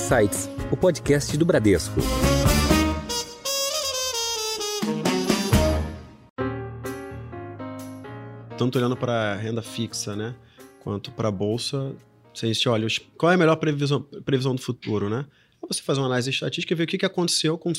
[0.00, 2.00] Insights, o podcast do Bradesco.
[8.56, 10.34] Tanto olhando para renda fixa, né,
[10.82, 11.94] quanto para a bolsa,
[12.32, 15.26] se a olha qual é a melhor previsão, previsão do futuro, né?
[15.62, 17.70] É você fazer uma análise estatística e ver o que, que aconteceu com,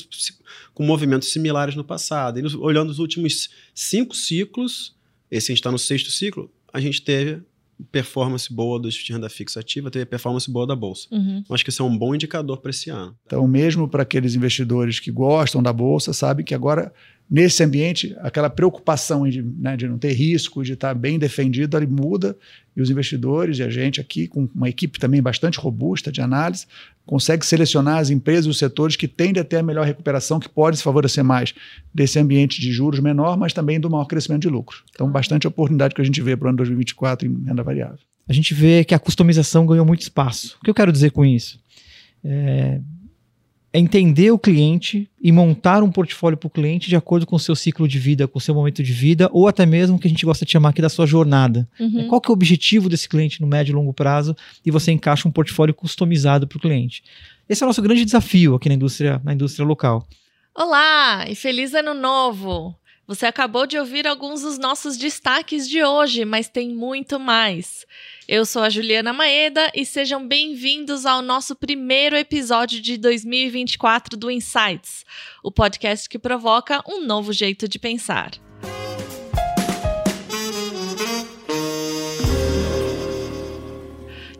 [0.72, 2.38] com movimentos similares no passado.
[2.38, 4.94] E olhando os últimos cinco ciclos,
[5.28, 7.42] esse a gente está no sexto ciclo, a gente teve
[7.90, 11.08] performance boa do de renda fixa ativa, teve performance boa da bolsa.
[11.10, 11.42] Uhum.
[11.50, 13.16] Acho que isso é um bom indicador para esse ano.
[13.26, 16.92] Então, mesmo para aqueles investidores que gostam da bolsa, sabe que agora
[17.32, 21.86] nesse ambiente, aquela preocupação de, né, de não ter risco, de estar bem defendido, ele
[21.86, 22.36] muda
[22.76, 26.66] e os investidores e a gente aqui, com uma equipe também bastante robusta de análise,
[27.06, 30.48] consegue selecionar as empresas e os setores que tendem a ter a melhor recuperação, que
[30.48, 31.54] pode se favorecer mais
[31.92, 34.78] desse ambiente de juros menor, mas também do maior crescimento de lucro.
[34.90, 37.98] Então, bastante oportunidade que a gente vê para o ano 2024 em renda variável.
[38.28, 40.56] A gente vê que a customização ganhou muito espaço.
[40.60, 41.60] O que eu quero dizer com isso?
[42.24, 42.80] É,
[43.72, 47.40] é entender o cliente e montar um portfólio para o cliente de acordo com o
[47.40, 50.06] seu ciclo de vida, com o seu momento de vida, ou até mesmo o que
[50.06, 51.66] a gente gosta de chamar aqui da sua jornada.
[51.80, 52.00] Uhum.
[52.00, 54.92] É, qual que é o objetivo desse cliente no médio e longo prazo e você
[54.92, 57.02] encaixa um portfólio customizado para o cliente.
[57.48, 60.06] Esse é o nosso grande desafio aqui na indústria, na indústria local.
[60.54, 62.76] Olá e feliz ano novo!
[63.04, 67.84] Você acabou de ouvir alguns dos nossos destaques de hoje, mas tem muito mais.
[68.28, 74.30] Eu sou a Juliana Maeda e sejam bem-vindos ao nosso primeiro episódio de 2024 do
[74.30, 75.04] Insights,
[75.42, 78.30] o podcast que provoca um novo jeito de pensar.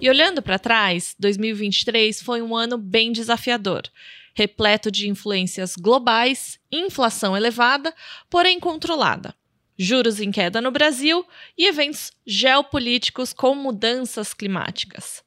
[0.01, 3.83] E olhando para trás, 2023 foi um ano bem desafiador
[4.35, 7.95] repleto de influências globais, inflação elevada,
[8.31, 9.35] porém controlada,
[9.79, 15.23] juros em queda no Brasil e eventos geopolíticos com mudanças climáticas.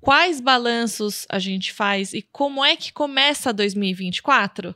[0.00, 4.74] Quais balanços a gente faz e como é que começa 2024?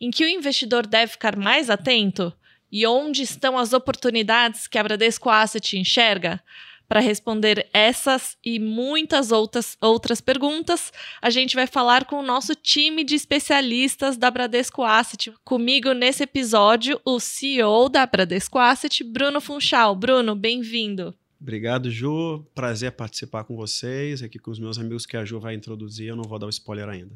[0.00, 2.32] Em que o investidor deve ficar mais atento?
[2.70, 6.42] E onde estão as oportunidades que a Bradesco Asset enxerga?
[6.88, 10.90] Para responder essas e muitas outras, outras perguntas,
[11.20, 15.30] a gente vai falar com o nosso time de especialistas da Bradesco Asset.
[15.44, 19.94] Comigo nesse episódio, o CEO da Bradesco Asset, Bruno Funchal.
[19.94, 21.14] Bruno, bem-vindo.
[21.38, 22.42] Obrigado, Ju.
[22.54, 26.08] Prazer participar com vocês, aqui com os meus amigos que a Ju vai introduzir.
[26.08, 27.14] Eu não vou dar o spoiler ainda.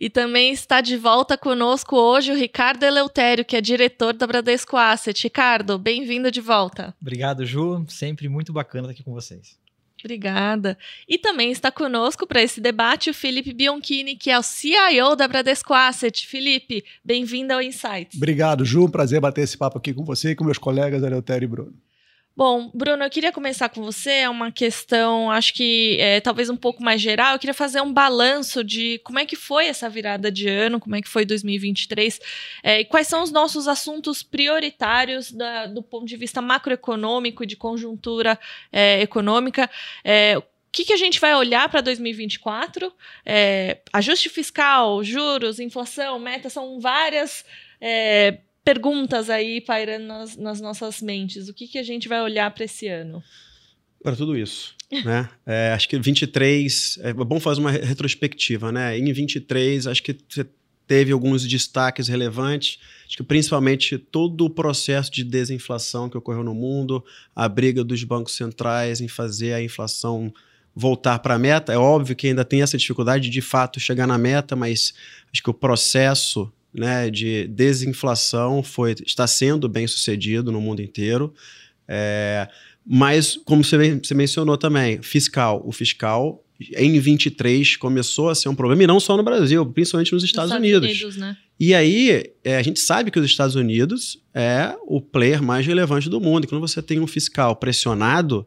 [0.00, 4.76] E também está de volta conosco hoje o Ricardo Eleutério, que é diretor da Bradesco
[4.76, 5.22] Asset.
[5.22, 6.94] Ricardo, bem-vindo de volta.
[7.00, 7.84] Obrigado, Ju.
[7.88, 9.58] Sempre muito bacana estar aqui com vocês.
[10.02, 10.78] Obrigada.
[11.08, 15.28] E também está conosco para esse debate o Felipe Bionchini, que é o CIO da
[15.28, 16.26] Bradesco Asset.
[16.26, 18.16] Felipe, bem-vindo ao Insights.
[18.16, 18.88] Obrigado, Ju.
[18.88, 21.74] Prazer bater esse papo aqui com você e com meus colegas Eleutério e Bruno.
[22.40, 24.10] Bom, Bruno, eu queria começar com você.
[24.12, 27.34] É uma questão, acho que é, talvez um pouco mais geral.
[27.34, 30.96] Eu queria fazer um balanço de como é que foi essa virada de ano, como
[30.96, 32.18] é que foi 2023,
[32.62, 37.46] é, e quais são os nossos assuntos prioritários da, do ponto de vista macroeconômico e
[37.46, 38.38] de conjuntura
[38.72, 39.68] é, econômica.
[40.02, 40.42] É, o
[40.72, 42.90] que, que, a gente vai olhar para 2024?
[43.26, 47.44] É, ajuste fiscal, juros, inflação, meta, são várias
[47.78, 51.48] é, perguntas aí pairando nas, nas nossas mentes.
[51.48, 53.22] O que, que a gente vai olhar para esse ano?
[54.02, 54.74] Para tudo isso.
[55.04, 55.28] né?
[55.46, 58.98] É, acho que 23, é bom fazer uma retrospectiva, né?
[58.98, 60.46] Em 23, acho que você
[60.86, 66.52] teve alguns destaques relevantes, acho que principalmente todo o processo de desinflação que ocorreu no
[66.52, 67.04] mundo,
[67.34, 70.34] a briga dos bancos centrais em fazer a inflação
[70.74, 71.72] voltar para a meta.
[71.72, 74.92] É óbvio que ainda tem essa dificuldade de, de fato chegar na meta, mas
[75.32, 81.34] acho que o processo né, de desinflação foi, está sendo bem sucedido no mundo inteiro.
[81.86, 82.48] É,
[82.86, 85.62] mas, como você, você mencionou também, fiscal.
[85.64, 86.42] O fiscal,
[86.76, 90.50] em 23, começou a ser um problema, e não só no Brasil, principalmente nos Estados,
[90.50, 90.90] Estados Unidos.
[90.90, 91.36] Unidos né?
[91.58, 96.08] E aí, é, a gente sabe que os Estados Unidos é o player mais relevante
[96.08, 96.44] do mundo.
[96.44, 98.46] E quando você tem um fiscal pressionado,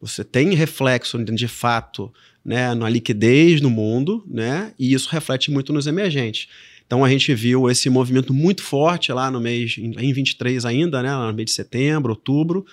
[0.00, 2.12] você tem reflexo, de fato,
[2.44, 6.48] né, na liquidez no mundo, né, e isso reflete muito nos emergentes.
[6.88, 11.14] Então a gente viu esse movimento muito forte lá no mês, em 23 ainda, né,
[11.14, 12.64] no mês de setembro, outubro,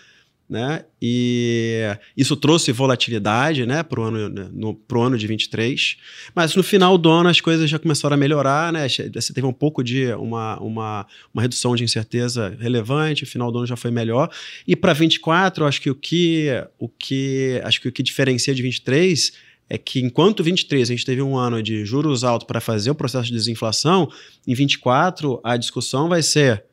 [0.49, 0.85] né?
[1.01, 1.81] E
[2.15, 5.97] isso trouxe volatilidade, né, para o ano, né, no, pro ano de 23.
[6.33, 8.87] Mas no final do ano as coisas já começaram a melhorar, né?
[8.87, 13.57] Você teve um pouco de uma, uma, uma redução de incerteza relevante, o final do
[13.57, 14.29] ano já foi melhor.
[14.65, 16.47] E para 24, acho que o que
[16.79, 19.33] o que acho que o que diferencia de 23
[19.69, 22.95] é que enquanto 23 a gente teve um ano de juros altos para fazer o
[22.95, 24.09] processo de desinflação,
[24.47, 26.63] em 24 a discussão vai ser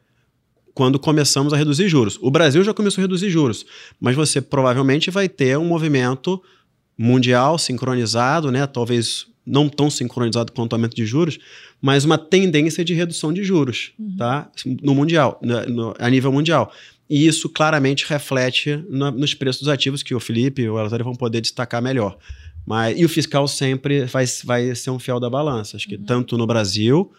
[0.75, 2.19] quando começamos a reduzir juros.
[2.23, 3.65] O Brasil já começou a reduzir juros,
[4.00, 6.43] mas você provavelmente vai ter um movimento
[6.97, 8.67] mundial sincronizado, né?
[8.67, 11.39] Talvez não tão sincronizado quanto o aumento de juros,
[11.81, 14.17] mas uma tendência de redução de juros, Uhum.
[14.17, 14.50] tá?
[14.83, 16.73] No mundial, no- no- a nível mundial.
[17.11, 21.05] E isso claramente reflete na- nos preços dos ativos que o Felipe e o Elatório
[21.05, 22.17] vão poder destacar melhor.
[22.67, 25.76] Mas, e o fiscal sempre vai, vai ser um fiel da balança.
[25.76, 26.05] Acho que Uhum.
[26.05, 27.12] tanto no Brasil,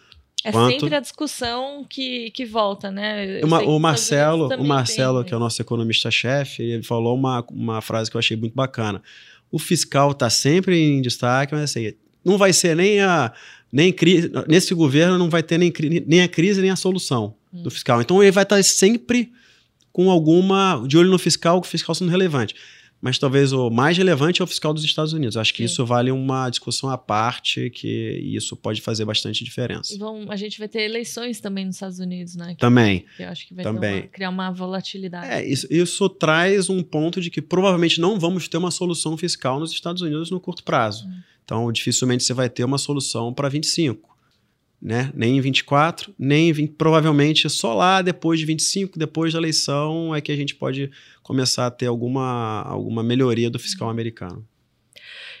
[0.46, 3.40] É Quanto- sempre a discussão que, que volta, né?
[3.42, 7.42] Uma- que o Marcelo, o Marcelo, também que é o nosso economista-chefe, ele falou uma,
[7.50, 9.02] uma frase que eu achei muito bacana.
[9.50, 13.32] O fiscal está sempre em destaque, mas assim, não vai ser nem a
[13.72, 15.72] nem crise, nesse governo não vai ter nem,
[16.06, 17.62] nem a crise nem a solução Hum.
[17.62, 18.00] do fiscal.
[18.02, 19.32] Então ele vai estar sempre
[19.92, 22.54] com alguma de olho no fiscal, o fiscal sendo relevante.
[23.04, 25.36] Mas talvez o mais relevante é o fiscal dos Estados Unidos.
[25.36, 25.64] Acho que Sim.
[25.66, 27.86] isso vale uma discussão à parte, que
[28.34, 29.98] isso pode fazer bastante diferença.
[29.98, 32.54] Vão- a gente vai ter eleições também nos Estados Unidos, né?
[32.54, 33.04] Que, Também.
[33.14, 34.00] que eu acho que vai Também.
[34.00, 35.26] uma- criar uma volatilidade.
[35.26, 39.60] É, isso, isso traz um ponto de que provavelmente não vamos ter uma solução fiscal
[39.60, 41.06] nos Estados Unidos no curto prazo.
[41.44, 44.13] Então, dificilmente você vai ter uma solução para 25.
[44.84, 45.10] Né?
[45.14, 50.14] Nem em 24, nem em 20, provavelmente só lá depois de 25, depois da eleição,
[50.14, 50.90] é que a gente pode
[51.22, 54.46] começar a ter alguma, alguma melhoria do fiscal americano.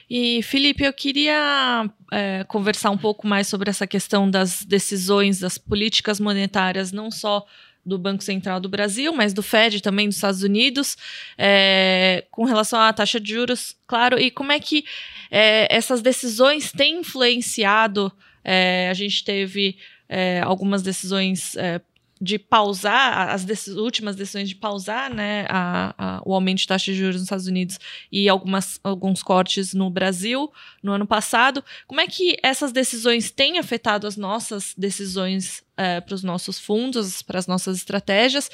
[0.08, 5.58] E, Felipe, eu queria é, conversar um pouco mais sobre essa questão das decisões, das
[5.58, 7.44] políticas monetárias, não só
[7.84, 10.96] do Banco Central do Brasil, mas do Fed também dos Estados Unidos,
[11.36, 14.84] é, com relação à taxa de juros, claro, e como é que
[15.30, 18.10] é, essas decisões têm influenciado.
[18.44, 19.76] É, a gente teve
[20.08, 21.80] é, algumas decisões é,
[22.20, 26.92] de pausar, as deci- últimas decisões de pausar né, a- a- o aumento de taxa
[26.92, 27.78] de juros nos Estados Unidos
[28.12, 30.50] e algumas, alguns cortes no Brasil
[30.82, 31.62] no ano passado.
[31.86, 35.62] Como é que essas decisões têm afetado as nossas decisões
[36.06, 38.48] para os nossos fundos, para as nossas estratégias?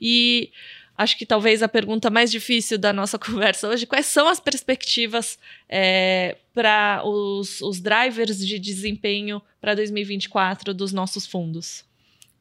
[0.00, 0.50] E
[0.96, 5.38] acho que talvez a pergunta mais difícil da nossa conversa hoje: quais são as perspectivas
[6.52, 11.84] para os, os drivers de desempenho para 2024 dos nossos fundos?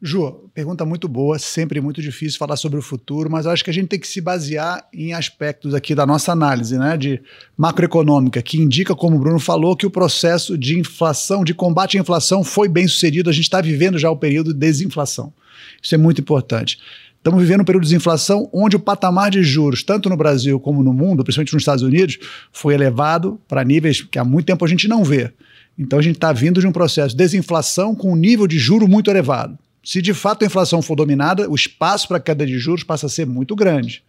[0.06, 3.74] Ju, pergunta muito boa, sempre muito difícil falar sobre o futuro, mas acho que a
[3.74, 7.22] gente tem que se basear em aspectos aqui da nossa análise, né, de
[7.56, 12.02] macroeconômica, que indica, como o Bruno falou, que o processo de inflação, de combate à
[12.02, 13.30] inflação foi bem sucedido.
[13.30, 15.34] A gente está vivendo já o período de desinflação.
[15.82, 16.80] Isso é muito importante.
[17.24, 20.84] Estamos vivendo um período de desinflação onde o patamar de juros, tanto no Brasil como
[20.84, 22.20] no mundo, principalmente nos Estados Unidos,
[22.52, 25.32] foi elevado para níveis que há muito tempo a gente não vê.
[25.80, 28.90] Então a gente está vindo de um processo de desinflação com um nível de juro
[28.90, 29.58] muito elevado.
[29.82, 33.10] Se de fato a inflação for dominada, o espaço para queda de juros passa a
[33.10, 34.04] ser muito grande.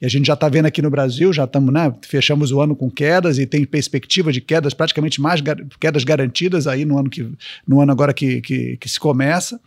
[0.00, 1.92] E a gente já está vendo aqui no Brasil, já estamos, né?
[2.02, 5.42] Fechamos o ano com quedas e tem perspectiva de quedas, praticamente mais
[5.80, 7.28] quedas garantidas aí no ano, que,
[7.66, 9.60] no ano agora que, que, que se começa.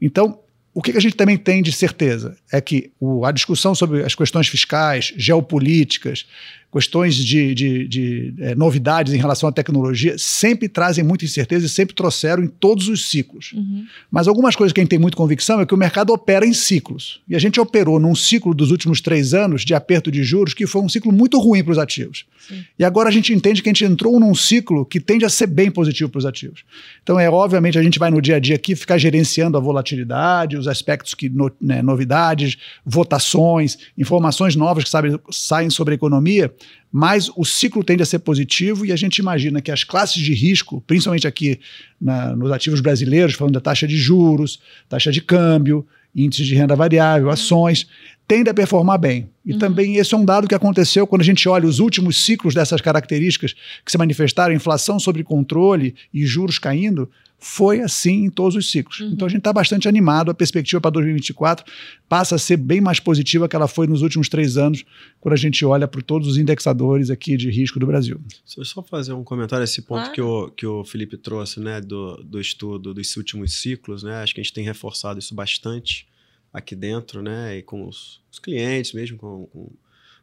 [0.00, 0.38] Então,
[0.78, 2.36] o que, a gente também tem de certeza?
[2.52, 6.24] É que o, a discussão sobre as questões fiscais, geopolíticas,
[6.70, 11.68] questões de, de, de é, novidades em relação à tecnologia sempre trazem muita incerteza e
[11.68, 13.52] sempre trouxeram em todos os ciclos.
[13.54, 13.86] Uhum.
[14.10, 16.52] Mas algumas coisas que a gente tem muita convicção é que o mercado opera em
[16.52, 17.20] ciclos.
[17.28, 20.66] E a gente operou num ciclo dos últimos três anos de aperto de juros que
[20.66, 22.26] foi um ciclo muito ruim para os ativos.
[22.46, 22.64] Sim.
[22.78, 25.46] E agora a gente entende que a gente entrou num ciclo que tende a ser
[25.46, 26.64] bem positivo para os ativos.
[27.02, 30.56] Então, é obviamente, a gente vai no dia a dia aqui ficar gerenciando a volatilidade,
[30.56, 36.52] os aspectos que, no, né, novidades, votações, informações novas que sabe, saem sobre a economia,
[36.90, 40.32] mas o ciclo tende a ser positivo e a gente imagina que as classes de
[40.32, 41.60] risco, principalmente aqui
[42.00, 46.74] na, nos ativos brasileiros, falando da taxa de juros, taxa de câmbio, índices de renda
[46.74, 47.86] variável, ações,
[48.26, 49.28] tende a performar bem.
[49.44, 49.58] E Uhum.
[49.58, 52.80] também esse é um dado que aconteceu quando a gente olha os últimos ciclos dessas
[52.80, 58.70] características que se manifestaram, inflação sob controle e juros caindo, foi assim em todos os
[58.70, 58.98] ciclos.
[59.00, 59.10] Uhum.
[59.12, 61.64] Então a gente está bastante animado, a perspectiva para 2024
[62.08, 64.84] passa a ser bem mais positiva que ela foi nos últimos três anos,
[65.20, 68.20] quando a gente olha para todos os indexadores aqui de risco do Brasil.
[68.44, 70.12] Se eu só fazer um comentário a esse ponto Claro.
[70.12, 74.34] que, o, que o Felipe trouxe, né, do, do estudo dos últimos ciclos, né, acho
[74.34, 76.08] que a gente tem reforçado isso bastante
[76.52, 79.70] aqui dentro, né, e com os, os clientes mesmo, com, com,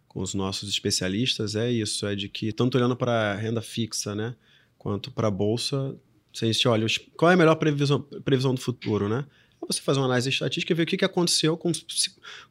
[0.08, 4.14] com os nossos especialistas, é isso, é de que tanto olhando para a renda fixa,
[4.14, 4.36] né,
[4.78, 5.96] quanto para a bolsa,
[6.38, 9.26] se a gente olha qual é a melhor previsão, previsão do futuro, né?
[9.68, 11.72] Você fazer uma análise estatística e ver o que, aconteceu com,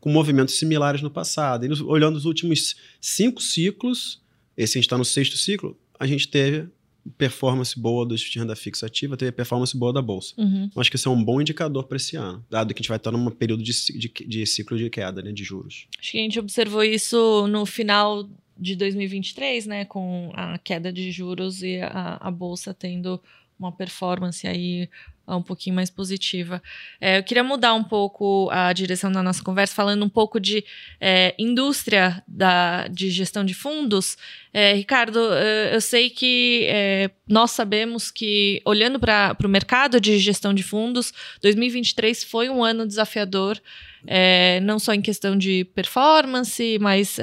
[0.01, 1.65] com movimentos similares no passado.
[1.65, 4.21] E nos- olhando os últimos cinco ciclos,
[4.57, 6.69] esse a gente está no sexto ciclo, a gente teve
[7.19, 10.35] performance boa dos de renda fixa ativa, teve performance boa da bolsa.
[10.39, 10.71] Uhum.
[10.75, 12.89] Eu acho que esse é um bom indicador para esse ano, dado que a gente
[12.89, 15.87] vai estar num período de, de, de ciclo de queda, né, de juros.
[16.01, 21.11] Acho que a gente observou isso no final de 2023, né, com a queda de
[21.11, 23.21] juros e a, a bolsa tendo
[23.65, 24.89] uma performance aí
[25.27, 26.63] um pouquinho mais positiva.
[27.01, 30.65] É, eu queria mudar um pouco a direção da nossa conversa, falando um pouco de
[31.01, 34.19] é, indústria da, de gestão de fundos.
[34.53, 35.19] É, Ricardo,
[35.73, 41.13] eu sei que é, nós sabemos que, olhando para o mercado de gestão de fundos,
[41.41, 43.59] 2023 foi um ano desafiador,
[44.07, 47.19] é, não só em questão de performance, mas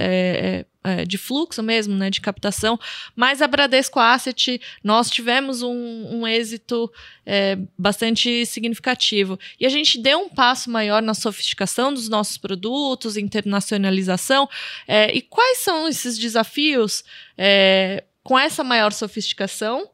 [0.84, 2.80] é, de fluxo mesmo, né, de captação,
[3.16, 6.92] mas a Bradesco Asset, nós tivemos um, um êxito
[7.26, 9.40] é, bastante significativo.
[9.60, 14.50] E a gente deu um passo maior na sofisticação dos nossos produtos, internacionalização.
[14.88, 17.04] É, e quais são esses desafios
[17.38, 19.90] é, com essa maior sofisticação?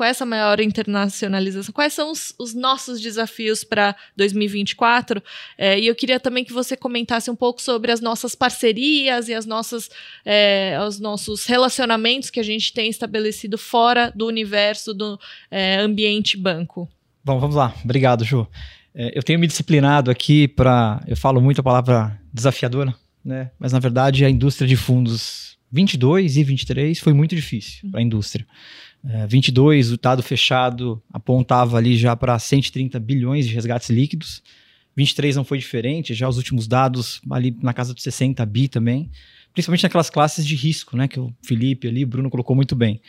[0.00, 5.22] Com essa maior internacionalização, quais são os, os nossos desafios para 2024?
[5.58, 9.34] É, e eu queria também que você comentasse um pouco sobre as nossas parcerias e
[9.34, 9.90] as nossas,
[10.24, 16.34] é, os nossos relacionamentos que a gente tem estabelecido fora do universo do é, ambiente
[16.34, 16.88] banco.
[17.22, 17.74] Bom, vamos lá.
[17.84, 18.48] Obrigado, Ju.
[18.94, 21.04] É, eu tenho me disciplinado aqui para.
[21.06, 23.50] Eu falo muito a palavra desafiadora, né?
[23.58, 28.02] mas na verdade a indústria de fundos 22 e 23 foi muito difícil para a
[28.02, 28.46] indústria.
[29.04, 34.42] É, 22, o dado fechado apontava ali já para 130 bilhões de resgates líquidos.
[34.96, 39.10] 23 não foi diferente, já os últimos dados ali na casa dos 60 bi também,
[39.52, 43.00] principalmente naquelas classes de risco, né, que o Felipe ali, o Bruno colocou muito bem.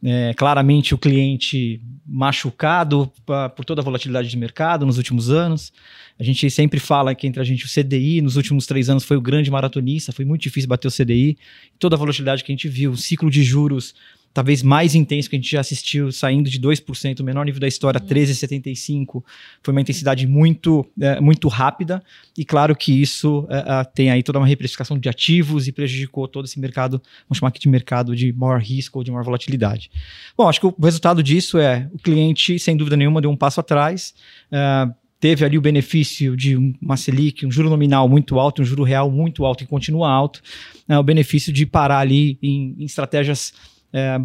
[0.00, 5.72] É, claramente o cliente machucado pra, por toda a volatilidade de mercado nos últimos anos.
[6.18, 9.16] A gente sempre fala que entre a gente o CDI nos últimos três anos foi
[9.16, 11.36] o grande maratonista, foi muito difícil bater o CDI.
[11.80, 13.92] Toda a volatilidade que a gente viu, o ciclo de juros
[14.32, 17.68] talvez mais intenso que a gente já assistiu, saindo de 2%, o menor nível da
[17.68, 19.22] história, 13,75.
[19.62, 22.02] Foi uma intensidade muito, é, muito rápida,
[22.36, 26.44] e claro que isso é, tem aí toda uma reprecificação de ativos e prejudicou todo
[26.44, 29.90] esse mercado, vamos chamar aqui de mercado de maior risco ou de maior volatilidade.
[30.36, 33.60] Bom, acho que o resultado disso é o cliente, sem dúvida nenhuma, deu um passo
[33.60, 34.14] atrás.
[34.52, 38.84] Uh, teve ali o benefício de uma Selic, um juro nominal muito alto, um juro
[38.84, 40.40] real muito alto e continua alto,
[40.88, 43.52] uh, o benefício de parar ali em, em estratégias
[43.92, 44.18] é,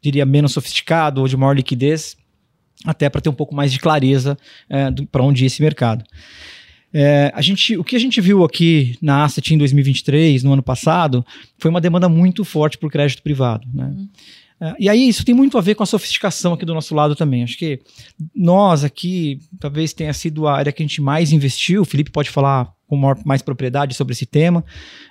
[0.00, 2.16] diria, menos sofisticado ou de maior liquidez,
[2.84, 4.36] até para ter um pouco mais de clareza
[4.68, 6.04] é, para onde ir esse mercado.
[6.94, 10.62] É, a gente, o que a gente viu aqui na Asset em 2023, no ano
[10.62, 11.24] passado,
[11.56, 13.66] foi uma demanda muito forte por crédito privado.
[13.72, 13.84] Né?
[13.84, 14.08] Uhum.
[14.62, 17.16] É, e aí isso tem muito a ver com a sofisticação aqui do nosso lado
[17.16, 17.42] também.
[17.42, 17.80] Acho que
[18.32, 22.30] nós aqui, talvez tenha sido a área que a gente mais investiu, o Felipe pode
[22.30, 24.64] falar com maior, mais propriedade sobre esse tema.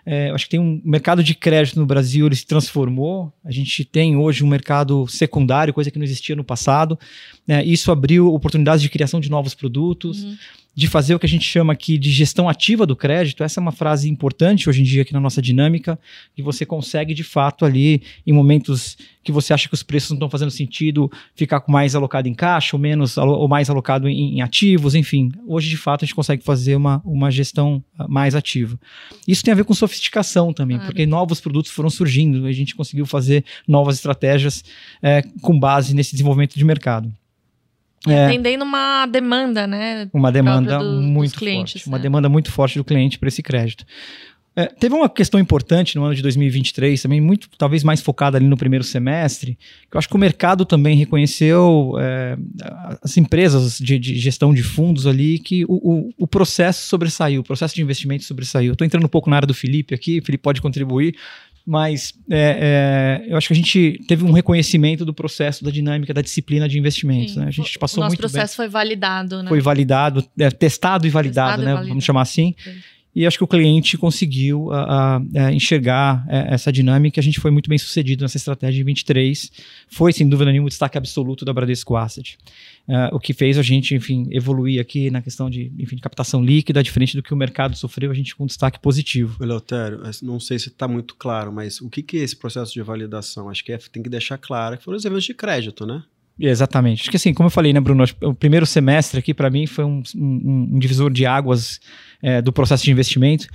[0.06, 3.34] É, acho que tem um mercado de crédito no Brasil, ele se transformou.
[3.44, 6.98] A gente tem hoje um mercado secundário, coisa que não existia no passado.
[7.46, 10.24] É, isso abriu oportunidades de criação de novos produtos.
[10.24, 10.38] Uhum
[10.74, 13.44] de fazer o que a gente chama aqui de gestão ativa do crédito.
[13.44, 16.00] Essa é uma frase importante hoje em dia aqui na nossa dinâmica,
[16.34, 20.16] que você consegue de fato ali, em momentos que você acha que os preços não
[20.16, 24.38] estão fazendo sentido, ficar com mais alocado em caixa ou menos ou mais alocado em,
[24.38, 25.32] em ativos, enfim.
[25.46, 28.80] Hoje de fato a gente consegue fazer uma, uma gestão ah, mais ativa.
[29.28, 30.92] Isso tem a ver com sofisticação também, claro.
[30.92, 34.64] porque novos produtos foram surgindo, a gente conseguiu fazer novas estratégias
[35.04, 37.12] é, com base nesse desenvolvimento de mercado.
[38.08, 40.10] É, atendendo uma demanda, né?
[40.12, 41.88] Uma demanda do, muito clientes, forte.
[41.88, 42.04] Uma né?
[42.04, 43.86] demanda muito forte do cliente para esse crédito.
[44.54, 48.46] É, teve uma questão importante no ano de 2023, também muito, talvez mais focada ali
[48.46, 49.58] no primeiro semestre,
[49.90, 52.38] que eu acho que o mercado também reconheceu, é,
[53.02, 57.44] as empresas de, de, gestão de fundos ali, que o, o, o, processo sobressaiu, o
[57.46, 58.74] processo de investimento sobressaiu.
[58.74, 61.16] Estou entrando um pouco na área do Felipe aqui, o Felipe pode contribuir,
[61.66, 66.14] mas é, é, eu acho que a gente teve um reconhecimento do processo, da dinâmica,
[66.14, 67.36] da disciplina de investimentos.
[67.36, 67.46] Né?
[67.48, 68.56] A gente passou o nosso muito processo bem.
[68.56, 69.50] foi validado, né?
[69.50, 71.72] Foi validado, é, testado e validado, testado né?
[71.72, 71.90] E validado.
[71.90, 72.56] Vamos chamar assim.
[72.58, 72.74] Sim.
[73.14, 77.20] E acho que o cliente conseguiu uh, uh, enxergar uh, essa dinâmica.
[77.20, 79.52] A gente foi muito bem sucedido nessa estratégia em 23.
[79.90, 82.38] Foi, sem dúvida nenhuma, o destaque absoluto da Bradesco Asset.
[83.12, 86.82] o que fez a gente, enfim, evoluir aqui na questão de, enfim, de captação líquida,
[86.82, 89.44] diferente do que o mercado sofreu, a gente com um destaque positivo.
[89.44, 92.82] Eleutério, não sei se está muito claro, mas o que, que é esse processo de
[92.82, 93.50] validação?
[93.50, 96.02] Acho que é, tem que deixar claro que foram os eventos de crédito, né?
[96.40, 97.02] Exatamente.
[97.02, 98.04] Acho que assim, como eu falei, né, Bruno?
[98.22, 101.80] O primeiro semestre aqui, para mim, foi um, um, um divisor de águas
[102.22, 103.48] é, do processo de investimento.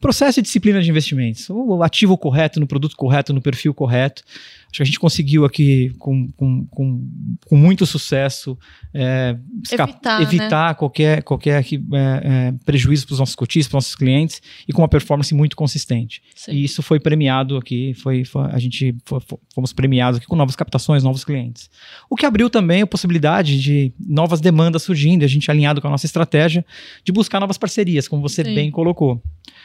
[0.00, 1.48] Processo e disciplina de investimentos.
[1.50, 4.22] O ativo correto, no produto correto, no perfil correto.
[4.70, 7.08] Acho que a gente conseguiu aqui, com, com, com,
[7.44, 8.56] com muito sucesso,
[8.94, 9.36] é,
[9.70, 10.74] evitar, evitar né?
[10.74, 14.80] qualquer, qualquer é, é, prejuízo para os nossos cotistas, para os nossos clientes, e com
[14.80, 16.22] uma performance muito consistente.
[16.36, 16.52] Sim.
[16.52, 19.20] E isso foi premiado aqui, foi, foi a gente foi,
[19.52, 21.68] fomos premiados aqui com novas captações, novos clientes.
[22.08, 25.90] O que abriu também a possibilidade de novas demandas surgindo, a gente alinhado com a
[25.90, 26.64] nossa estratégia
[27.04, 28.54] de buscar novas parcerias, como você Sim.
[28.54, 29.20] bem colocou.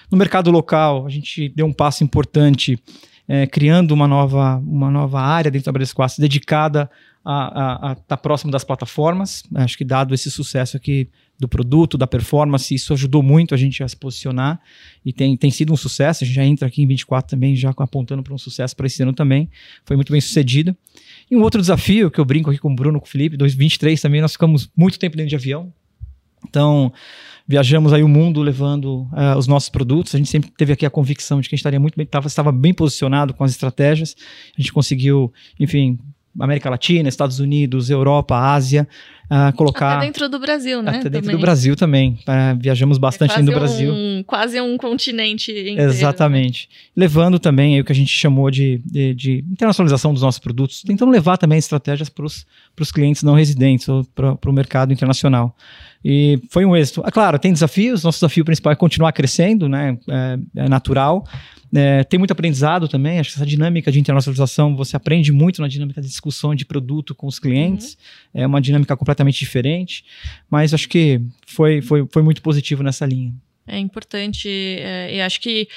[0.10, 2.79] No mercado local, a gente deu um passo importante
[3.27, 6.89] é, criando uma nova, uma nova área dentro da Bradesco dedicada
[7.24, 9.44] a estar tá próximo das plataformas.
[9.55, 13.84] Acho que dado esse sucesso aqui do produto, da performance, isso ajudou muito a gente
[13.84, 14.60] a se posicionar
[15.03, 16.24] e tem, tem sido um sucesso.
[16.24, 19.01] A gente já entra aqui em 24 também, já apontando para um sucesso para esse
[19.01, 19.50] ano também.
[19.86, 20.75] Foi muito bem sucedido.
[21.29, 24.00] E um outro desafio que eu brinco aqui com o Bruno, com o Felipe, 2023
[24.00, 25.74] também, nós ficamos muito tempo dentro de avião.
[26.47, 26.91] Então,
[27.47, 30.15] viajamos aí o mundo levando uh, os nossos produtos.
[30.15, 32.27] A gente sempre teve aqui a convicção de que a gente estaria muito bem, tava,
[32.27, 34.15] estava bem posicionado com as estratégias.
[34.57, 35.99] A gente conseguiu, enfim,
[36.39, 38.87] América Latina, Estados Unidos, Europa, Ásia,
[39.25, 39.97] uh, colocar...
[39.97, 40.91] Até dentro do Brasil, né?
[40.91, 41.35] Até dentro também.
[41.35, 42.19] do Brasil também.
[42.21, 43.93] Uh, viajamos bastante é dentro do Brasil.
[43.93, 45.77] Um, quase um continente inteiro.
[45.77, 45.83] Né?
[45.83, 46.69] Exatamente.
[46.95, 51.11] Levando também o que a gente chamou de, de, de, internacionalização dos nossos produtos, tentando
[51.11, 55.55] levar também estratégias para os clientes não residentes ou para o mercado internacional.
[56.07, 57.01] E foi um êxito.
[57.03, 59.97] É claro, tem desafios, nosso desafio principal é continuar crescendo, né?
[60.07, 61.27] é, é natural,
[61.74, 65.67] é, tem muito aprendizado também, acho que essa dinâmica de internacionalização, você aprende muito na
[65.67, 67.97] dinâmica de discussão de produto com os clientes,
[68.35, 68.41] uhum.
[68.43, 70.05] é uma dinâmica completamente diferente,
[70.47, 73.33] mas acho que foi, foi, foi muito positivo nessa linha.
[73.65, 75.67] É importante, é, e acho que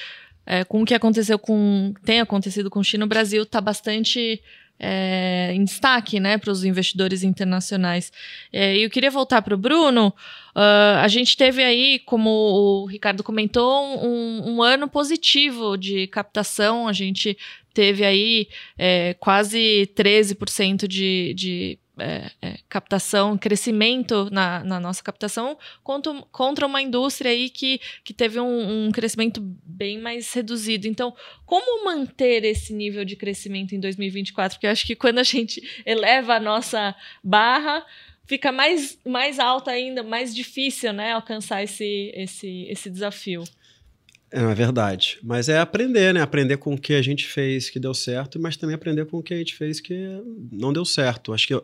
[0.44, 4.42] é, com o que aconteceu com, tem acontecido com o China, o Brasil está bastante
[4.78, 8.12] é, em destaque né, para os investidores internacionais.
[8.52, 10.14] É, eu queria voltar para o Bruno.
[10.54, 16.88] Uh, a gente teve aí, como o Ricardo comentou, um, um ano positivo de captação.
[16.88, 17.37] A gente
[17.73, 25.59] teve aí é, quase 13% de, de é, é, captação, crescimento na, na, nossa captação
[25.83, 30.87] contra, contra uma indústria aí que, que teve um, um, crescimento bem mais reduzido.
[30.87, 31.14] Então,
[31.45, 34.57] como manter esse nível de crescimento em 2024?
[34.57, 37.85] Porque eu acho que quando a gente eleva a nossa barra,
[38.26, 43.43] fica mais, mais alta ainda, mais difícil né, alcançar esse, esse, esse desafio.
[44.30, 45.18] É, é verdade.
[45.23, 46.20] Mas é aprender, né?
[46.20, 49.23] Aprender com o que a gente fez que deu certo, mas também aprender com o
[49.23, 51.32] que a gente fez que não deu certo.
[51.32, 51.62] Acho que,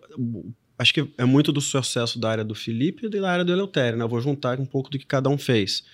[0.78, 3.99] acho que é muito do sucesso da área do Felipe e da área do Eleutério,
[3.99, 4.04] né?
[4.04, 5.85] Eu vou juntar um pouco do que cada um fez.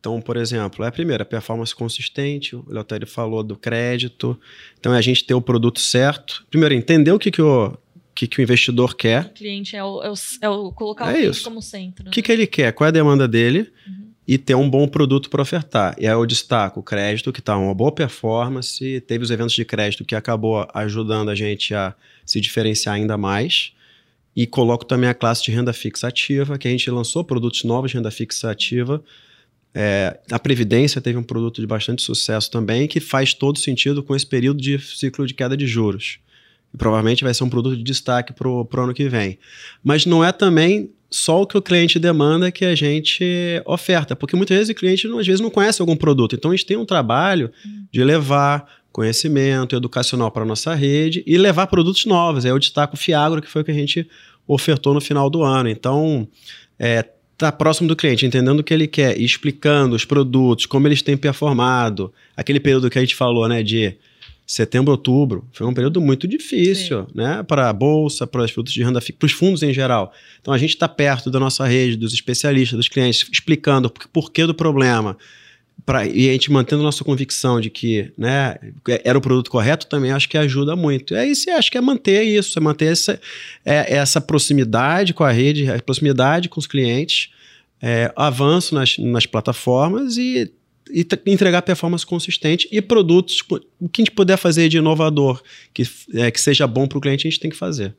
[0.00, 4.38] Então, por exemplo, é a primeira, performance consistente, o Eleutério falou do crédito.
[4.78, 6.44] Então, é a gente ter o produto certo.
[6.50, 7.78] Primeiro, entender o que, que o,
[8.12, 9.26] que, que o investidor quer.
[9.26, 11.44] O cliente é o, é o, é o colocar é o cliente isso.
[11.44, 12.08] como centro.
[12.08, 12.24] O que, né?
[12.24, 12.72] que ele quer?
[12.72, 13.70] Qual é a demanda dele?
[13.86, 15.96] Uhum e ter um bom produto para ofertar.
[15.98, 19.64] E aí eu destaco o crédito, que está uma boa performance, teve os eventos de
[19.64, 23.72] crédito que acabou ajudando a gente a se diferenciar ainda mais.
[24.34, 27.90] E coloco também a classe de renda fixa ativa, que a gente lançou produtos novos
[27.90, 29.02] de renda fixa ativa.
[29.74, 34.14] É, a Previdência teve um produto de bastante sucesso também, que faz todo sentido com
[34.14, 36.18] esse período de ciclo de queda de juros.
[36.72, 39.38] E provavelmente vai ser um produto de destaque para o ano que vem.
[39.82, 43.22] Mas não é também só o que o cliente demanda que a gente
[43.66, 46.34] oferta, porque muitas vezes o cliente às vezes não conhece algum produto.
[46.34, 47.52] Então a gente tem um trabalho
[47.92, 52.44] de levar conhecimento educacional para a nossa rede e levar produtos novos.
[52.44, 54.08] Aí eu destaco o Fiagro, que foi o que a gente
[54.46, 55.68] ofertou no final do ano.
[55.68, 56.26] Então,
[56.78, 57.04] é,
[57.36, 61.16] tá próximo do cliente, entendendo o que ele quer, explicando os produtos, como eles têm
[61.16, 62.12] performado.
[62.36, 63.96] Aquele período que a gente falou, né, de
[64.52, 67.12] setembro, outubro, foi um período muito difícil, Sim.
[67.14, 67.42] né?
[67.42, 70.12] Para a bolsa, para os produtos de renda fixa, para os fundos em geral.
[70.42, 74.46] Então a gente está perto da nossa rede, dos especialistas, dos clientes, explicando o porquê
[74.46, 75.16] do problema.
[75.86, 78.56] Pra, e a gente mantendo nossa convicção de que né,
[79.02, 81.14] era o produto correto também acho que ajuda muito.
[81.14, 83.18] É isso, acho que é manter isso, é manter essa,
[83.64, 87.30] é, essa proximidade com a rede, a proximidade com os clientes,
[87.80, 90.52] é, avanço nas, nas plataformas e
[90.92, 93.42] e entregar performance consistente e produtos,
[93.80, 97.00] o que a gente puder fazer de inovador, que, é, que seja bom para o
[97.00, 97.94] cliente, a gente tem que fazer.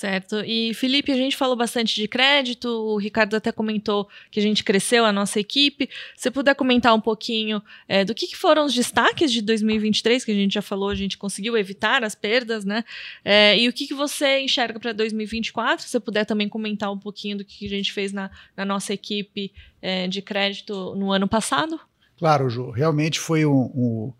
[0.00, 0.42] Certo.
[0.46, 4.64] E Felipe, a gente falou bastante de crédito, o Ricardo até comentou que a gente
[4.64, 5.90] cresceu a nossa equipe.
[6.16, 10.30] Se puder comentar um pouquinho é, do que, que, foram os destaques de 2023, que
[10.32, 12.82] a gente já falou, a gente conseguiu evitar as perdas, né?
[13.22, 15.86] É, e o que, que você enxerga para 2024?
[15.86, 18.94] Se puder também comentar um pouquinho do que, que a gente fez na, na nossa
[18.94, 21.78] equipe é, de crédito no ano passado?
[22.16, 22.70] Claro, Ju.
[22.70, 24.12] Realmente foi um, um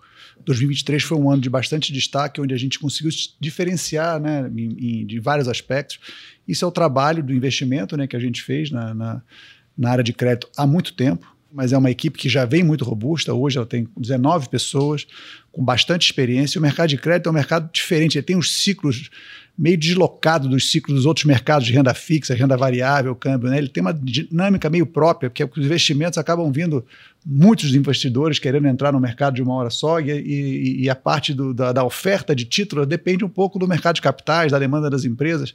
[0.45, 5.07] 2023 foi um ano de bastante destaque, onde a gente conseguiu diferenciar né, em, em,
[5.07, 5.99] de vários aspectos.
[6.47, 9.23] Isso é o trabalho do investimento né, que a gente fez na, na,
[9.77, 12.85] na área de crédito há muito tempo mas é uma equipe que já vem muito
[12.85, 13.35] robusta.
[13.35, 15.07] Hoje ela tem 19 pessoas
[15.51, 16.59] com bastante experiência.
[16.59, 19.11] O mercado de crédito é um mercado diferente, ele tem os ciclos
[19.61, 23.51] meio deslocado dos ciclos dos outros mercados de renda fixa, renda variável, câmbio.
[23.51, 23.59] Né?
[23.59, 26.83] Ele tem uma dinâmica meio própria, porque os investimentos acabam vindo
[27.27, 31.35] muitos investidores querendo entrar no mercado de uma hora só, e, e, e a parte
[31.35, 34.89] do, da, da, oferta de título depende um pouco do mercado de capitais, da demanda
[34.89, 35.55] das empresas.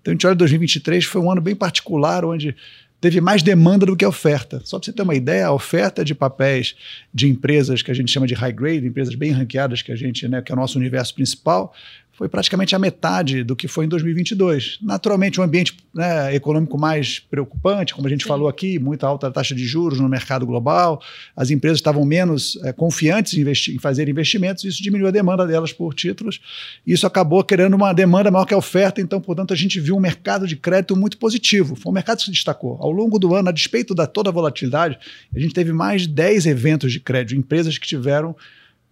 [0.00, 2.56] Então, a gente olha 2023, foi um ano bem particular, onde
[3.00, 4.62] teve mais demanda do que oferta.
[4.64, 6.74] Só para você ter uma ideia, a oferta de papéis
[7.12, 10.26] de empresas que a gente chama de high grade, empresas bem ranqueadas que a gente,
[10.26, 11.72] né, que é o nosso universo principal,
[12.16, 14.78] foi praticamente a metade do que foi em 2022.
[14.80, 18.28] Naturalmente, um ambiente né, econômico mais preocupante, como a gente Sim.
[18.28, 21.02] falou aqui, muita alta taxa de juros no mercado global,
[21.36, 25.72] as empresas estavam menos é, confiantes em, em, fazer investimentos, isso diminuiu a demanda delas
[25.72, 26.40] por títulos,
[26.86, 30.00] isso acabou criando uma demanda maior que a oferta, então, portanto, a gente viu um
[30.00, 31.74] mercado de crédito muito positivo.
[31.74, 32.76] Foi um mercado que se destacou.
[32.80, 34.98] Ao longo do ano, a despeito da toda a volatilidade,
[35.34, 38.36] a gente teve mais de 10 eventos de crédito, empresas que tiveram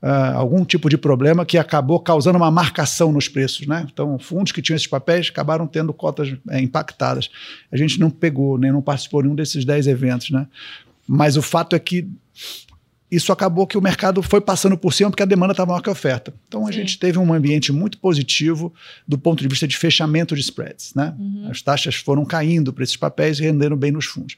[0.02, 3.66] uh, algum tipo de problema que acabou causando uma marcação nos preços.
[3.66, 3.86] Né?
[3.90, 7.30] Então, fundos que tinham esses papéis acabaram tendo cotas é, impactadas.
[7.70, 10.30] A gente não pegou, nem não participou de nenhum desses 10 eventos.
[10.30, 10.46] Né?
[11.06, 12.08] Mas o fato é que
[13.12, 15.88] isso acabou que o mercado foi passando por cima porque a demanda estava maior que
[15.90, 16.32] a oferta.
[16.48, 16.78] Então a Sim.
[16.78, 18.72] gente teve um ambiente muito positivo
[19.06, 20.94] do ponto de vista de fechamento de spreads.
[20.94, 21.14] Né?
[21.18, 21.48] Uhum.
[21.50, 24.34] As taxas foram caindo para esses papéis e rendendo bem nos fundos.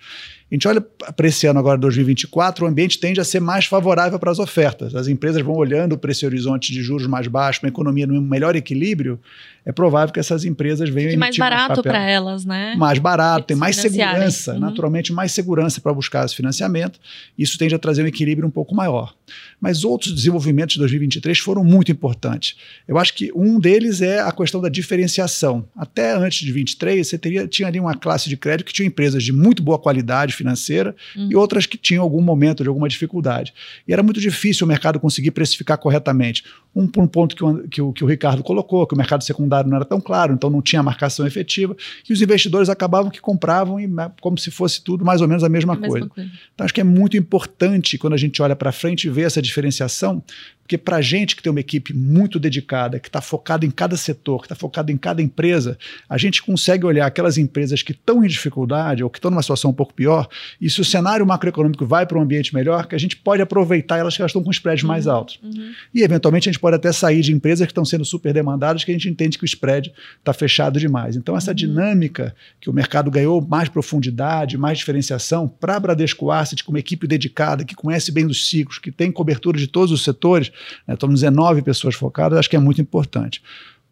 [0.51, 4.19] A gente olha para esse ano agora, 2024, o ambiente tende a ser mais favorável
[4.19, 4.95] para as ofertas.
[4.95, 8.55] As empresas vão olhando para esse horizonte de juros mais baixo, uma economia num melhor
[8.55, 9.19] equilíbrio,
[9.67, 12.75] é provável que essas empresas venham Fique mais barato para elas, né?
[12.77, 14.61] Mais barato, tem mais segurança, uhum.
[14.61, 17.01] naturalmente mais segurança para buscar esse financiamento.
[17.39, 19.15] Isso tende a trazer um equilíbrio um pouco maior.
[19.59, 22.57] Mas outros desenvolvimentos de 2023 foram muito importantes.
[22.87, 25.67] Eu acho que um deles é a questão da diferenciação.
[25.75, 29.23] Até antes de 23, você teria, tinha ali uma classe de crédito que tinha empresas
[29.23, 31.29] de muito boa qualidade financeira uhum.
[31.31, 33.53] e outras que tinham algum momento de alguma dificuldade.
[33.87, 36.44] E era muito difícil o mercado conseguir precificar corretamente.
[36.75, 39.70] Um, um ponto que o, que, o, que o Ricardo colocou, que o mercado secundário
[39.70, 41.77] não era tão claro, então não tinha marcação efetiva,
[42.09, 45.44] e os investidores acabavam que compravam e, né, como se fosse tudo mais ou menos
[45.44, 45.94] a mesma, a coisa.
[45.94, 46.31] mesma coisa.
[46.55, 49.40] Então acho que é muito importante quando a gente olha para frente e vê essa
[49.40, 50.23] diferenciação,
[50.64, 53.98] porque para a gente que tem uma equipe muito dedicada, que está focada em cada
[53.98, 58.24] setor, que está focada em cada empresa, a gente consegue olhar aquelas empresas que estão
[58.24, 60.27] em dificuldade ou que estão numa situação um pouco pior,
[60.59, 63.98] e se o cenário macroeconômico vai para um ambiente melhor, que a gente pode aproveitar
[63.98, 65.38] elas que elas estão com spreads uhum, mais altos.
[65.42, 65.72] Uhum.
[65.94, 68.90] E, eventualmente, a gente pode até sair de empresas que estão sendo super demandadas, que
[68.90, 71.14] a gente entende que o spread está fechado demais.
[71.14, 71.55] Então, essa uhum.
[71.55, 76.79] dinâmica que o mercado ganhou mais profundidade, mais diferenciação, para a Bradesco Asset, com uma
[76.79, 80.50] equipe dedicada, que conhece bem os ciclos, que tem cobertura de todos os setores,
[80.87, 83.43] né, estamos 19 pessoas focadas, acho que é muito importante.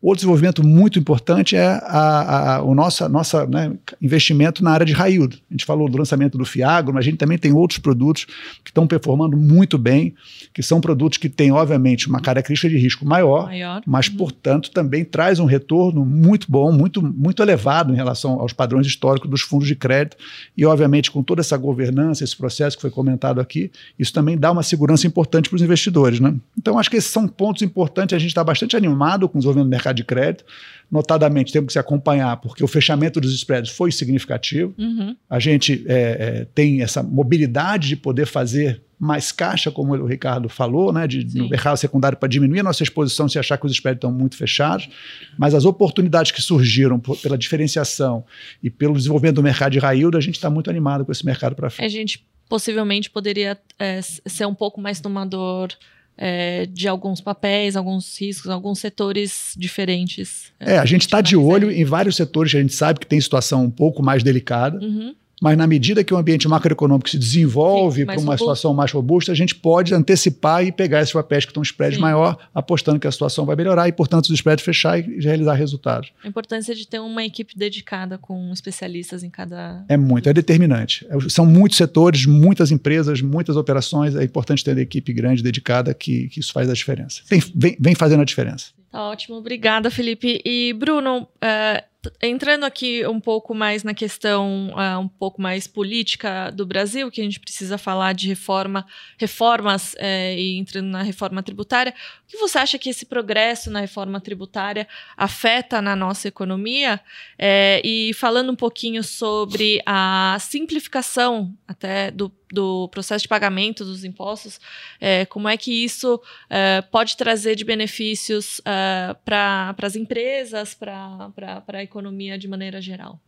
[0.03, 4.93] Outro desenvolvimento muito importante é a, a, o nosso nossa, né, investimento na área de
[4.93, 5.41] yield.
[5.49, 8.25] A gente falou do lançamento do Fiagro, mas a gente também tem outros produtos
[8.65, 10.13] que estão performando muito bem,
[10.53, 13.81] que são produtos que têm, obviamente, uma característica de risco maior, maior.
[13.87, 14.17] mas, uhum.
[14.17, 19.31] portanto, também traz um retorno muito bom, muito, muito elevado em relação aos padrões históricos
[19.31, 20.17] dos fundos de crédito.
[20.57, 24.51] E, obviamente, com toda essa governança, esse processo que foi comentado aqui, isso também dá
[24.51, 26.19] uma segurança importante para os investidores.
[26.19, 26.35] Né?
[26.59, 28.17] Então, acho que esses são pontos importantes.
[28.17, 30.45] A gente está bastante animado com o desenvolvimento do mercado mercado de crédito.
[30.91, 34.75] Notadamente, temos que se acompanhar, porque o fechamento dos spreads foi significativo.
[34.79, 35.17] Uhum.
[35.29, 40.49] A gente é, é, tem essa mobilidade de poder fazer mais caixa, como o Ricardo
[40.49, 43.73] falou, né, de, no mercado secundário para diminuir a nossa exposição se achar que os
[43.73, 44.89] spreads estão muito fechados,
[45.37, 48.25] mas as oportunidades que surgiram por, pela diferenciação
[48.63, 51.57] e pelo desenvolvimento do mercado de raio, a gente está muito animado com esse mercado
[51.57, 51.85] para frente.
[51.85, 55.71] A gente possivelmente poderia é, ser um pouco mais tomador
[56.17, 60.53] é, de alguns papéis, alguns riscos, alguns setores diferentes.
[60.61, 63.21] É, a gente está de olho em vários setores que a gente sabe que tem
[63.21, 64.79] situação um pouco mais delicada.
[64.79, 68.39] Uhum mas na medida que o ambiente macroeconômico se desenvolve para uma robusto.
[68.39, 71.97] situação mais robusta, a gente pode antecipar e pegar esses papéis que estão em spread
[71.97, 72.01] Sim.
[72.01, 76.13] maior, apostando que a situação vai melhorar e, portanto, os spreads fechar e realizar resultados.
[76.23, 79.85] A importância de ter uma equipe dedicada com especialistas em cada.
[79.89, 81.05] É muito, é determinante.
[81.11, 84.15] É, são muitos setores, muitas empresas, muitas operações.
[84.15, 87.21] É importante ter uma equipe grande, dedicada, que, que isso faz a diferença.
[87.29, 88.67] Tem, vem, vem fazendo a diferença.
[88.93, 90.41] Tá ótimo, obrigada, Felipe.
[90.45, 96.51] E, Bruno, uh, entrando aqui um pouco mais na questão uh, um pouco mais política
[96.51, 98.87] do Brasil, que a gente precisa falar de reforma,
[99.19, 101.95] reformas uh, e entrando na reforma tributária,
[102.33, 106.99] que você acha que esse progresso na reforma tributária afeta na nossa economia?
[107.35, 114.05] Uh, e falando um pouquinho sobre a simplificação até do do processo de pagamento dos
[114.05, 114.61] impostos,
[115.01, 121.33] é, como é que isso é, pode trazer de benefícios é, para as empresas, para
[121.67, 123.19] a economia de maneira geral?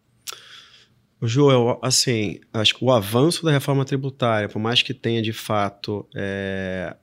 [1.22, 6.06] Joel, assim, acho que o avanço da reforma tributária, por mais que tenha de fato
[6.14, 6.94] é,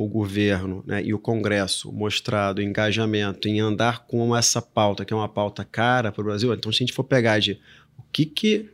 [0.00, 5.16] o governo né, e o Congresso mostrado engajamento em andar com essa pauta, que é
[5.16, 7.60] uma pauta cara para o Brasil, então se a gente for pegar de
[7.98, 8.70] o que, que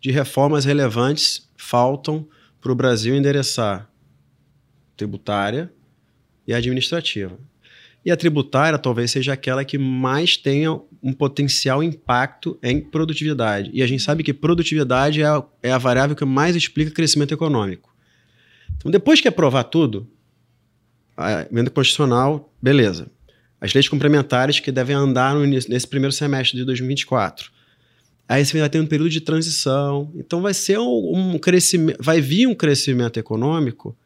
[0.00, 2.26] de reformas relevantes faltam
[2.60, 3.88] para o Brasil endereçar
[4.96, 5.72] tributária
[6.44, 7.38] e administrativa.
[8.04, 13.70] E a tributária talvez seja aquela que mais tenha um potencial impacto em produtividade.
[13.72, 17.32] E a gente sabe que produtividade é a, é a variável que mais explica crescimento
[17.32, 17.94] econômico.
[18.76, 20.08] Então, depois que aprovar tudo,
[21.16, 23.08] a emenda constitucional, beleza.
[23.60, 27.50] as leis complementares que devem andar no nesse primeiro semestre de 2024.
[28.28, 30.10] Aí você vai ter um período de transição.
[30.14, 33.96] Então vai ser um, um crescimento, vai vir um crescimento econômico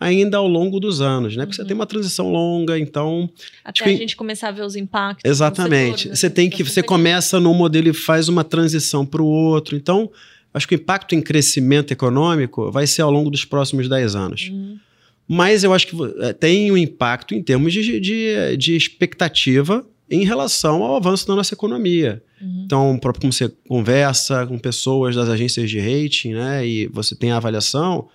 [0.00, 1.44] ainda ao longo dos anos, né?
[1.44, 1.64] Porque Uhum.
[1.64, 3.28] você tem uma transição longa, então
[3.64, 5.28] Até que- a gente começar a ver os impactos.
[5.30, 5.98] Exatamente.
[6.02, 6.16] setor, né?
[6.16, 9.26] Você tem que Então, você super- começa num modelo e faz uma transição para o
[9.26, 9.76] outro.
[9.76, 10.10] Então,
[10.52, 14.48] acho que o impacto em crescimento econômico vai ser ao longo dos próximos 10 anos.
[14.52, 14.78] Uhum.
[15.26, 20.24] Mas eu acho que eh, tem um impacto em termos de, de, de expectativa em
[20.24, 22.22] relação ao avanço da nossa economia.
[22.40, 22.62] Uhum.
[22.66, 27.30] Então, próprio como você conversa com pessoas das agências de rating, né, e você tem
[27.32, 28.08] a avaliação,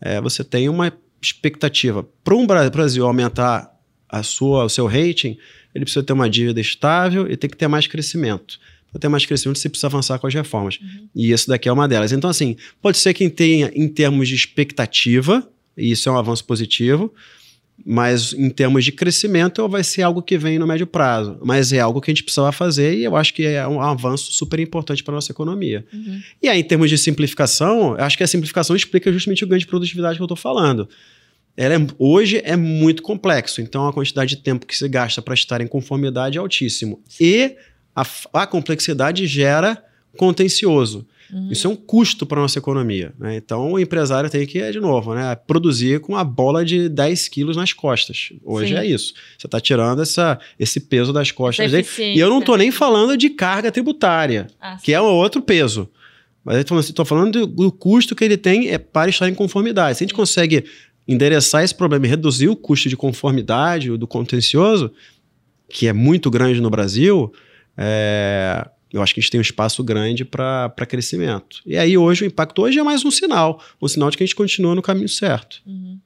[0.00, 0.92] eh, você tem uma
[1.22, 2.06] expectativa.
[2.22, 3.70] Para um Bra- Brasil aumentar
[4.08, 5.36] a sua, o seu rating,
[5.74, 8.58] ele precisa ter uma dívida estável e tem que ter mais crescimento.
[8.90, 10.78] Para ter mais crescimento, você precisa avançar com as reformas.
[11.14, 12.10] E isso daqui é uma delas.
[12.10, 16.44] Então, assim, pode ser que tenha, em termos de expectativa, e isso é um avanço
[16.44, 17.12] positivo,
[17.84, 21.38] mas em termos de crescimento vai ser algo que vem no médio prazo.
[21.42, 24.32] Mas é algo que a gente precisava fazer e eu acho que é um avanço
[24.32, 25.86] super importante para a nossa economia.
[25.92, 26.20] Uhum.
[26.42, 29.60] E aí, em termos de simplificação, eu acho que a simplificação explica justamente o ganho
[29.60, 30.88] de produtividade que eu estou falando.
[31.56, 35.34] Ela é- hoje é muito complexo, então a quantidade de tempo que se gasta para
[35.34, 37.02] estar em conformidade é altíssimo.
[37.18, 37.56] E
[37.94, 39.82] a, a complexidade gera
[40.16, 41.06] contencioso.
[41.32, 41.48] Uhum.
[41.50, 43.12] Isso é um custo para a nossa economia.
[43.18, 43.36] né?
[43.36, 47.56] Então o empresário tem que, de novo, né, produzir com a bola de 10 quilos
[47.56, 48.32] nas costas.
[48.44, 48.80] Hoje Sim.
[48.80, 49.14] é isso.
[49.38, 51.86] Você está tirando essa, esse peso das costas dele.
[51.98, 55.88] E eu não estou nem falando de carga tributária Ah, que é um outro peso.
[56.44, 59.98] Mas eu estou falando do, do custo que ele tem é para estar em conformidade.
[59.98, 60.64] Se a gente consegue
[61.06, 64.90] endereçar esse problema e reduzir o custo de conformidade, do contencioso,
[65.68, 67.32] que é muito grande no Brasil,
[67.76, 71.60] é, eu acho que a gente tem um espaço grande para crescimento.
[71.66, 74.26] E aí hoje o impacto hoje é mais um sinal, um sinal de que a
[74.26, 75.62] gente continua no caminho certo.
[75.66, 75.98] Uhum.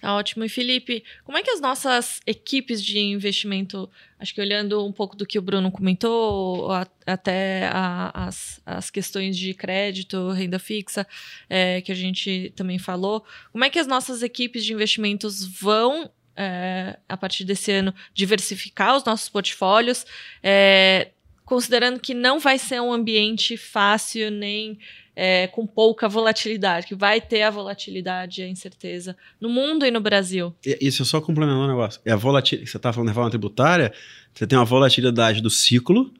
[0.00, 0.42] Tá ótimo.
[0.44, 5.14] E Felipe, como é que as nossas equipes de investimento, acho que olhando um pouco
[5.14, 11.06] do que o Bruno comentou, a- até a- as, as questões de crédito, renda fixa,
[11.48, 16.10] é, que a gente também falou, como é que as nossas equipes de investimentos vão,
[16.34, 20.04] é, a partir desse ano, diversificar os nossos portfólios,
[20.42, 21.10] é,
[21.52, 24.78] considerando que não vai ser um ambiente fácil nem
[25.14, 29.90] é, com pouca volatilidade, que vai ter a volatilidade e a incerteza no mundo e
[29.90, 30.54] no Brasil.
[30.64, 32.00] E- Isso é só complementando um negócio.
[32.06, 32.70] É a volatilidade.
[32.70, 33.92] Você está falando de reforma tributária,
[34.32, 36.10] você tem uma volatilidade do ciclo,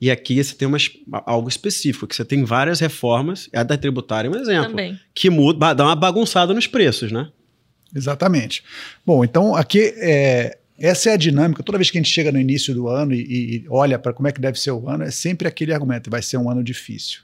[0.00, 0.78] e aqui você tem uma,
[1.26, 5.00] algo específico, que você tem várias reformas, a da tributária é um exemplo, Também.
[5.12, 7.28] que muda, dá uma bagunçada nos preços, né?
[7.92, 8.62] Exatamente.
[9.04, 11.62] Bom, então aqui é, essa é a dinâmica.
[11.62, 14.28] Toda vez que a gente chega no início do ano e, e olha para como
[14.28, 17.20] é que deve ser o ano, é sempre aquele argumento: vai ser um ano difícil,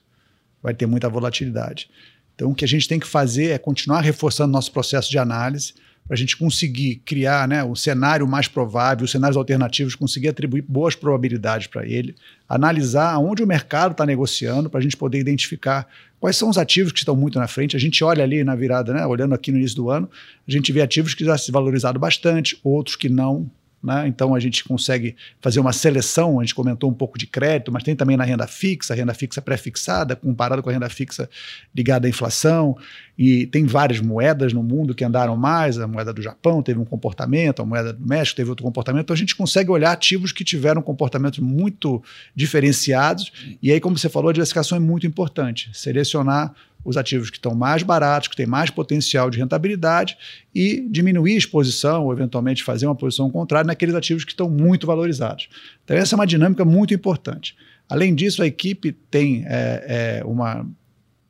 [0.63, 1.91] vai ter muita volatilidade.
[2.35, 5.75] Então, o que a gente tem que fazer é continuar reforçando nosso processo de análise
[6.13, 10.61] para a gente conseguir criar né, o cenário mais provável, os cenários alternativos, conseguir atribuir
[10.61, 12.15] boas probabilidades para ele,
[12.47, 15.89] analisar aonde o mercado está negociando para a gente poder identificar
[16.21, 17.77] quais são os ativos que estão muito na frente.
[17.77, 20.07] A gente olha ali na virada, né, olhando aqui no início do ano,
[20.47, 23.51] a gente vê ativos que já se valorizaram bastante, outros que não.
[23.83, 24.07] Né?
[24.07, 26.39] Então a gente consegue fazer uma seleção.
[26.39, 29.43] A gente comentou um pouco de crédito, mas tem também na renda fixa, renda fixa
[29.43, 31.29] pré-fixada, comparada com a renda fixa
[31.75, 32.77] ligada à inflação.
[33.19, 35.79] E tem várias moedas no mundo que andaram mais.
[35.79, 39.05] A moeda do Japão teve um comportamento, a moeda do México teve outro comportamento.
[39.05, 42.03] Então a gente consegue olhar ativos que tiveram comportamentos muito
[42.35, 43.33] diferenciados.
[43.61, 45.71] E aí, como você falou, a diversificação é muito importante.
[45.73, 50.17] Selecionar os ativos que estão mais baratos, que têm mais potencial de rentabilidade
[50.55, 54.87] e diminuir a exposição ou eventualmente fazer uma posição contrária naqueles ativos que estão muito
[54.87, 55.49] valorizados.
[55.85, 57.57] Então essa é uma dinâmica muito importante.
[57.89, 60.67] Além disso, a equipe tem é, é, uma,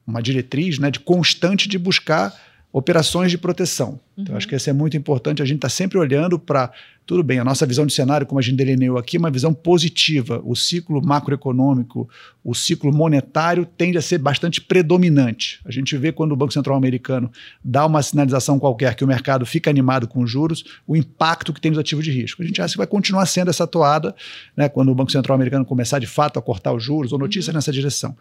[0.07, 2.33] uma diretriz né, de constante de buscar
[2.72, 4.00] operações de proteção.
[4.16, 4.38] Então, Uhum.
[4.38, 5.42] acho que isso é muito importante.
[5.42, 6.70] A gente está sempre olhando para,
[7.06, 9.52] tudo bem, a nossa visão de cenário, como a gente delineou aqui, é uma visão
[9.52, 10.40] positiva.
[10.44, 12.08] O ciclo macroeconômico,
[12.44, 15.61] o ciclo monetário tende a ser bastante predominante.
[15.64, 17.30] A gente vê quando o Banco Central americano
[17.64, 21.61] dá uma sinalização qualquer que o mercado fica animado com os juros, o impacto que
[21.61, 22.42] tem nos ativos de risco.
[22.42, 24.14] A gente acha que vai continuar sendo essa toada
[24.56, 27.54] né, quando o Banco Central americano começar de fato a cortar os juros ou notícias
[27.54, 28.16] nessa direção.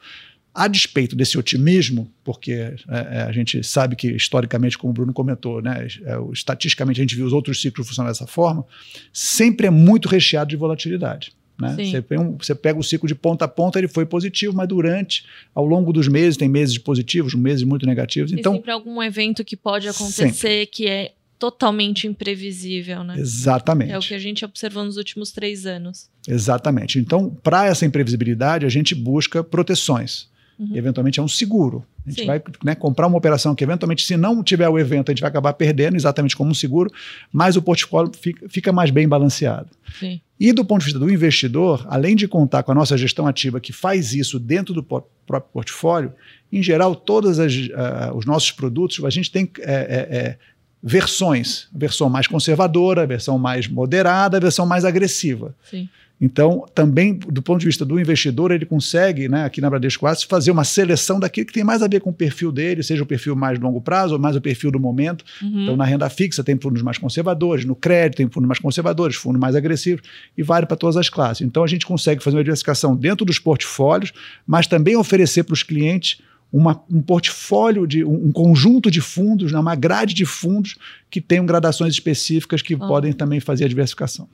[0.53, 5.13] A despeito desse otimismo, porque é, é, a gente sabe que historicamente, como o Bruno
[5.13, 8.65] comentou, né, é, estatisticamente a gente viu os outros ciclos funcionando dessa forma,
[9.13, 11.31] sempre é muito recheado de volatilidade.
[11.59, 11.75] Né?
[11.75, 14.67] Você, pega um- você pega o ciclo de ponta a ponta, ele foi positivo, mas
[14.67, 18.31] durante, ao longo dos meses, tem meses positivos, meses muito negativos.
[18.31, 23.15] Tem Então, sempre algum evento que pode acontecer que é totalmente imprevisível, né?
[23.17, 23.91] exatamente.
[23.91, 26.09] É o que a gente observou nos últimos três anos.
[26.27, 26.99] Exatamente.
[26.99, 30.29] Então, para essa imprevisibilidade, a gente busca proteções.
[30.61, 30.75] Uhum.
[30.75, 31.83] eventualmente é um seguro.
[32.05, 32.27] A gente Sim.
[32.27, 35.29] vai né, comprar uma operação que, eventualmente, se não tiver o evento, a gente vai
[35.29, 36.91] acabar perdendo, exatamente como um seguro,
[37.33, 39.69] mas o portfólio fica, fica mais bem balanceado.
[39.99, 40.21] Sim.
[40.39, 43.59] E do ponto de vista do investidor, além de contar com a nossa gestão ativa
[43.59, 46.13] que faz isso dentro do próprio portfólio,
[46.51, 50.37] em geral, todos os nossos produtos, a gente tem é, é, é,
[50.81, 51.69] versões.
[51.73, 55.55] Versão mais conservadora, versão mais moderada, versão mais agressiva.
[55.67, 55.89] Sim.
[56.21, 60.27] Então, também, do ponto de vista do investidor, ele consegue, né, aqui na Bradesco Asset,
[60.27, 63.07] fazer uma seleção daquilo que tem mais a ver com o perfil dele, seja o
[63.07, 65.25] perfil mais longo prazo ou mais o perfil do momento.
[65.41, 65.63] Uhum.
[65.63, 69.41] Então, na renda fixa tem fundos mais conservadores, no crédito tem fundos mais conservadores, fundos
[69.41, 70.03] mais agressivos,
[70.37, 71.41] e vale para todas as classes.
[71.41, 74.13] Então, a gente consegue fazer uma diversificação dentro dos portfólios,
[74.45, 76.21] mas também oferecer para os clientes
[76.53, 80.75] uma, um portfólio, de um, um conjunto de fundos, né, uma grade de fundos
[81.09, 82.77] que tenham gradações específicas que Ah.
[82.77, 84.27] podem também fazer a diversificação.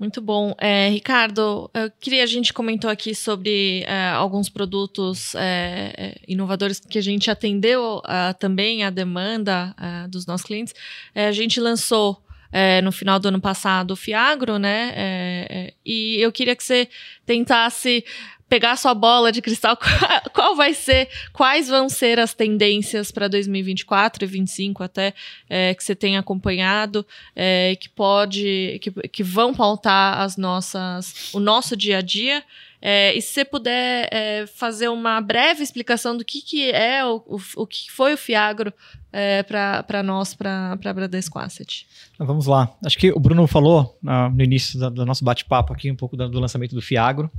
[0.00, 0.54] Muito bom.
[0.56, 6.80] É, Ricardo, eu queria, a gente comentou aqui sobre é, alguns produtos é, é, inovadores
[6.80, 8.00] que a gente atendeu
[8.38, 10.74] também a demanda ah, dos nossos clientes.
[11.14, 12.18] É, a gente lançou
[12.50, 14.92] é, no final do ano passado o Fiagro, né?
[14.96, 16.88] É, é, e eu queria que você
[17.26, 18.02] tentasse
[18.50, 19.78] pegar sua bola de cristal,
[20.34, 25.14] qual, vai ser, quais vão ser as tendências para 2024 e 2025 até
[25.48, 31.38] é, que você tem acompanhado é, que pode que, que vão pautar as nossas o
[31.38, 32.42] nosso dia a dia
[32.82, 37.22] é, e se você puder é, fazer uma breve explicação do que, que é o,
[37.26, 38.72] o, o que foi o Fiagro
[39.12, 41.86] é, para nós, para a Bradesco Asset.
[42.14, 42.72] Então, vamos lá.
[42.84, 46.16] Acho que o Bruno falou ah, no início da- do nosso bate-papo aqui um pouco
[46.16, 47.30] do lançamento do Fiagro.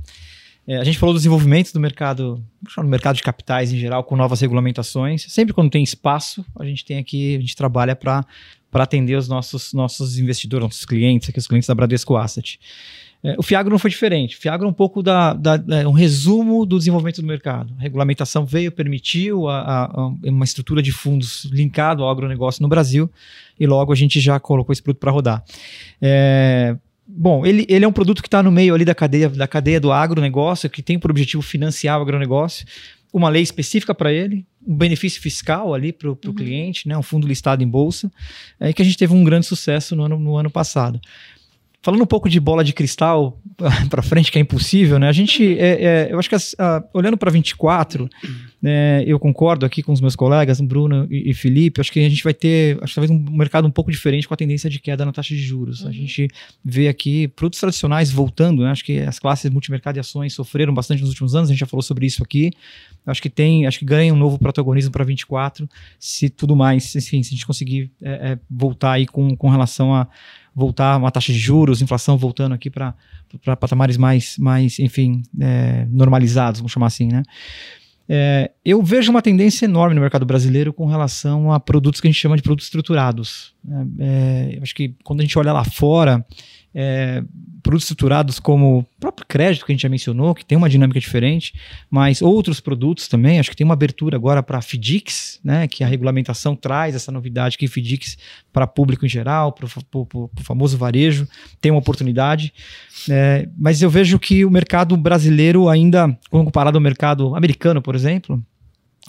[0.66, 2.42] É, a gente falou dos desenvolvimentos do mercado,
[2.76, 5.26] no mercado de capitais em geral, com novas regulamentações.
[5.28, 8.24] Sempre quando tem espaço, a gente tem aqui, a gente trabalha para
[8.74, 12.60] atender os nossos, nossos investidores, nossos clientes, aqui os clientes da Bradesco Asset.
[13.24, 14.36] É, o Fiagro não foi diferente.
[14.36, 17.72] O Fiagro é um pouco da, da- da- um resumo do desenvolvimento do mercado.
[17.78, 22.68] A regulamentação veio, permitiu a, a- a- uma estrutura de fundos linkado ao agronegócio no
[22.68, 23.08] Brasil
[23.58, 25.44] e logo a gente já colocou esse produto para rodar.
[26.00, 26.76] É,
[27.14, 29.80] bom, ele, ele é um produto que está no meio ali da cadeia, da cadeia
[29.80, 32.66] do agronegócio, que tem por objetivo financiar o agronegócio,
[33.12, 36.32] uma lei específica para ele, um benefício fiscal ali para o Uhum.
[36.34, 38.10] cliente, né, um fundo listado em bolsa,
[38.58, 40.98] é, que a gente teve um grande sucesso no ano, no ano passado.
[41.82, 43.38] Falando um pouco de bola de cristal
[43.90, 45.08] para frente, que é impossível, né?
[45.08, 48.08] A gente, é, é, eu acho que as- ah, olhando para 24,
[48.62, 52.08] né, eu concordo aqui com os meus colegas, Bruno e, e Felipe, acho que a
[52.08, 54.78] gente vai ter, acho que talvez um mercado um pouco diferente com a tendência de
[54.78, 55.82] queda na taxa de juros.
[55.84, 55.92] A Uhum.
[55.92, 56.28] gente
[56.64, 58.70] vê aqui produtos tradicionais voltando, né?
[58.70, 61.66] Acho que as classes multimercado e ações sofreram bastante nos últimos anos, a gente já
[61.66, 62.50] falou sobre isso aqui.
[63.04, 67.22] Acho que tem, acho que ganha um novo protagonismo para 24, se tudo mais, enfim,
[67.22, 70.06] se a gente conseguir é, é, voltar aí com, com relação a
[70.54, 72.94] voltar uma taxa de juros, inflação voltando aqui para
[73.58, 77.22] patamares mais, mais enfim, é, normalizados, vamos chamar assim, né?
[78.14, 82.10] É, eu vejo uma tendência enorme no mercado brasileiro com relação a produtos que a
[82.10, 83.54] gente chama de produtos estruturados.
[83.98, 86.22] É, eu acho que quando a gente olha lá fora,
[86.74, 87.22] é,
[87.62, 90.98] produtos estruturados como o próprio crédito que a gente já mencionou, que tem uma dinâmica
[90.98, 91.54] diferente,
[91.90, 95.86] mas outros produtos também, acho que tem uma abertura agora para FDICs, né, que a
[95.86, 98.18] regulamentação traz essa novidade que FDICs
[98.52, 101.28] para público em geral, para o famoso varejo,
[101.60, 102.52] tem uma oportunidade.
[103.08, 108.42] É, mas eu vejo que o mercado brasileiro ainda, comparado ao mercado americano, por exemplo,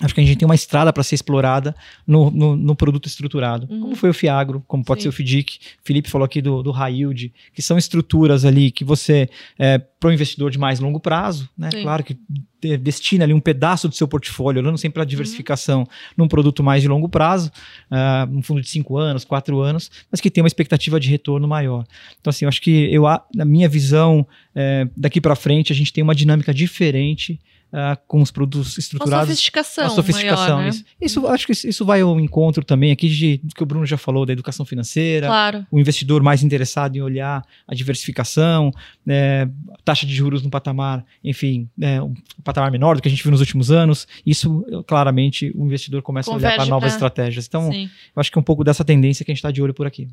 [0.02, 1.76] acho que a gente tem uma estrada para ser explorada
[2.06, 3.82] no, no, no produto estruturado, Uhum.
[3.82, 5.04] como foi o Fiagro, como pode Sim.
[5.04, 5.60] ser o FDIC.
[5.84, 10.10] Felipe falou aqui do, do High Yield, que são estruturas ali que você, é, para
[10.10, 11.70] o investidor de mais longo prazo, né?
[11.72, 11.84] Sim.
[11.84, 12.18] Claro que
[12.60, 14.94] de- destina ali um pedaço do seu portfólio, olhando sempre Uhum.
[14.94, 17.52] para a diversificação num produto mais de longo prazo,
[17.92, 21.48] ah, um fundo de 5 anos, 4 anos, mas que tem uma expectativa de retorno
[21.48, 21.86] maior.
[22.20, 23.04] Então, assim, eu acho que eu,
[23.36, 24.26] na minha visão,
[24.56, 27.40] é, daqui para frente, a gente tem uma dinâmica diferente
[27.74, 29.28] ah, com os produtos Uma estruturados.
[29.30, 30.70] sofisticação, Uma sofisticação, maior, né?
[30.70, 30.86] isso.
[31.02, 33.98] Isso, acho que isso, vai ao encontro também aqui de, do que o Bruno já
[33.98, 35.66] falou, da educação financeira, Claro.
[35.72, 38.72] o investidor mais interessado em olhar a diversificação,
[39.06, 39.50] né,
[39.84, 43.32] taxa de juros no patamar, enfim, né, um patamar menor do que a gente viu
[43.32, 44.08] nos últimos anos.
[44.26, 47.48] Isso, claramente, o investidor começa a olhar Converge para novas pra- estratégias.
[47.48, 47.90] Então, Sim.
[48.16, 49.88] eu acho que é um pouco dessa tendência que a gente está de olho por
[49.88, 50.08] aqui.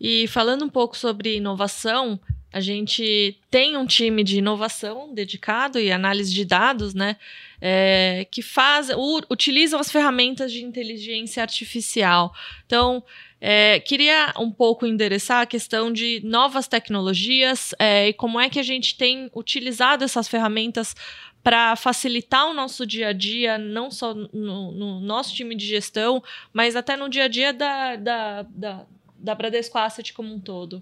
[0.00, 2.20] E falando um pouco sobre inovação,
[2.52, 7.16] a gente tem um time de inovação dedicado e análise de dados, né?
[7.60, 12.32] é, que faz, u- utilizam as ferramentas de inteligência artificial.
[12.66, 13.02] Então,
[13.40, 18.58] é, queria um pouco endereçar a questão de novas tecnologias é, e como é que
[18.58, 20.94] a gente tem utilizado essas ferramentas
[21.42, 26.22] para facilitar o nosso dia a dia, não só no, no nosso time de gestão,
[26.52, 28.86] mas até no dia a dia da, da, da,
[29.26, 30.80] da Bradesco Asset como um todo.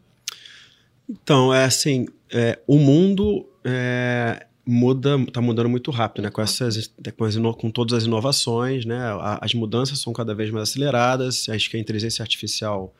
[1.08, 6.30] Então, é assim, é, o mundo é, muda, está mudando muito rápido, né?
[6.30, 9.00] Com essas, com, as, com todas as inovações, né?
[9.40, 11.48] As mudanças são cada vez mais aceleradas.
[11.48, 12.94] Acho que a inteligência artificial,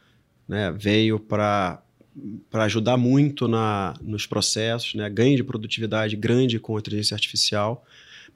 [0.49, 1.81] né, veio para
[2.49, 5.11] para ajudar muito na, nos processos, né?
[5.11, 7.85] ganho de produtividade grande com a inteligência artificial.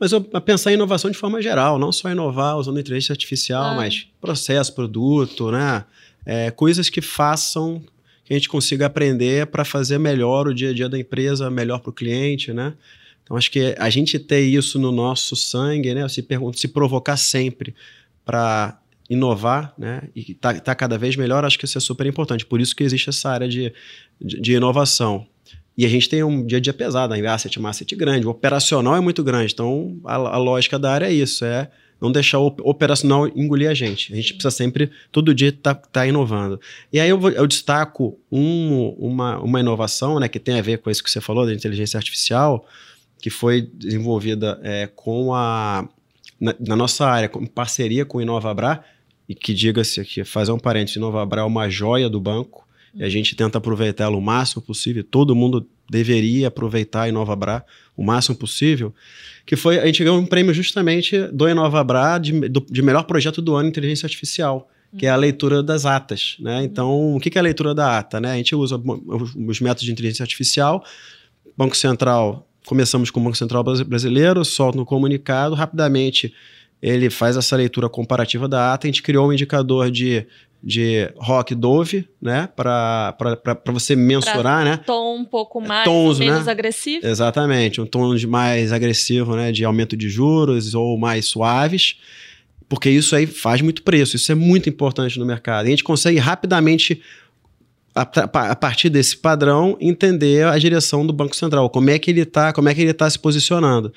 [0.00, 3.66] Mas eu, a pensar em inovação de forma geral, não só inovar usando inteligência artificial,
[3.66, 3.74] ah.
[3.76, 5.84] mas processo, produto, né?
[6.30, 7.82] É, coisas que façam
[8.22, 11.78] que a gente consiga aprender para fazer melhor o dia a dia da empresa, melhor
[11.78, 12.74] para o cliente, né?
[13.24, 16.06] Então, acho que a gente ter isso no nosso sangue, né?
[16.06, 17.74] Se, pergunta, se provocar sempre
[18.26, 20.02] para inovar, né?
[20.14, 22.44] E tá, tá, cada vez melhor, acho que isso é super importante.
[22.44, 23.72] Por isso que existe essa área de,
[24.20, 25.26] de, de inovação.
[25.78, 28.30] E a gente tem um dia a dia pesado, a asset, uma asset grande, o
[28.30, 29.54] operacional é muito grande.
[29.54, 31.70] Então, a, a lógica da área é isso, é
[32.00, 34.12] não deixar o operacional engolir a gente.
[34.12, 36.60] A gente precisa sempre, todo dia, estar tá, tá inovando.
[36.92, 40.90] E aí eu, eu destaco um, uma, uma inovação né, que tem a ver com
[40.90, 42.66] isso que você falou, da inteligência artificial,
[43.20, 45.88] que foi desenvolvida é, com a
[46.40, 48.84] na, na, nossa área, em parceria com o Inovabra,
[49.28, 53.08] e que diga-se aqui, fazer um parênteses, Inovabra é uma joia do banco, e a
[53.08, 57.64] gente tenta aproveitá-la o máximo possível, todo mundo deveria aproveitar a Inovabra
[57.96, 58.94] o máximo possível,
[59.46, 63.56] que foi, a gente ganhou um prêmio justamente do Inovabra de, de melhor projeto do
[63.56, 66.62] ano em inteligência artificial, que é a leitura das atas, né?
[66.62, 68.32] Então, o que é a leitura da ata, né?
[68.32, 68.80] A gente usa
[69.46, 70.84] os métodos de inteligência artificial,
[71.56, 76.34] Banco Central começamos com o Banco Central Brasileiro, solta um comunicado, rapidamente
[76.80, 80.26] ele faz essa leitura comparativa da ata, a gente criou um indicador de,
[80.62, 83.16] de rock Dove, né, para
[83.66, 84.80] você mensurar, pra né?
[84.84, 86.52] tom um pouco mais, Tons, menos né?
[86.52, 87.06] agressivo.
[87.06, 91.96] Exatamente, um tom de mais agressivo, né, de aumento de juros ou mais suaves,
[92.68, 95.66] porque isso aí faz muito preço, isso é muito importante no mercado.
[95.66, 97.00] E a gente consegue rapidamente
[97.94, 102.20] a, a, partir desse padrão, entender a direção do Banco Central, como é que ele
[102.22, 103.92] está, como é que ele está se posicionando.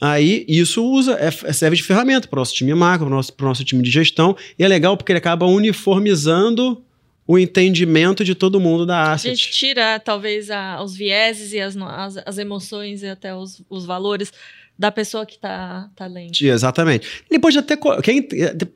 [0.00, 3.32] Aí isso usa, é, serve de ferramenta para o nosso time macro, para o nosso,
[3.38, 6.82] nosso time de gestão, e é legal porque ele acaba uniformizando
[7.26, 9.30] o entendimento de todo mundo da asset.
[9.30, 13.62] A gente tira, talvez, a, os vieses e as, as, as, emoções e até os,
[13.70, 14.32] os valores
[14.80, 16.32] da pessoa que está tá lendo.
[16.40, 17.06] Exatamente.
[17.30, 17.76] Ele pode até.
[18.02, 18.26] Quem,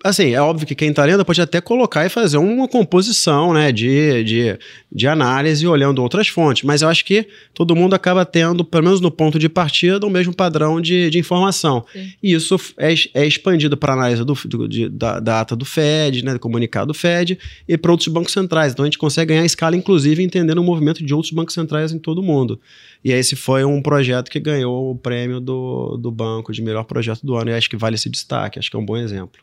[0.05, 3.73] assim, é óbvio que quem está lendo pode até colocar e fazer uma composição né,
[3.73, 4.59] de, de,
[4.93, 9.01] de análise olhando outras fontes, mas eu acho que todo mundo acaba tendo, pelo menos
[9.01, 11.87] no ponto de partida, o mesmo padrão de, de informação.
[11.91, 12.13] Sim.
[12.23, 16.23] E isso é, é expandido para análise do, do, de, da, da ata do FED,
[16.23, 18.75] né, do comunicado do FED, e para outros bancos centrais.
[18.75, 21.99] Então a gente consegue ganhar escala, inclusive, entendendo o movimento de outros bancos centrais em
[21.99, 22.61] todo o mundo.
[23.05, 27.25] E esse foi um projeto que ganhou o prêmio do, do banco de melhor projeto
[27.25, 27.51] do ano.
[27.51, 29.43] E acho que vale esse destaque, acho que é um bom exemplo.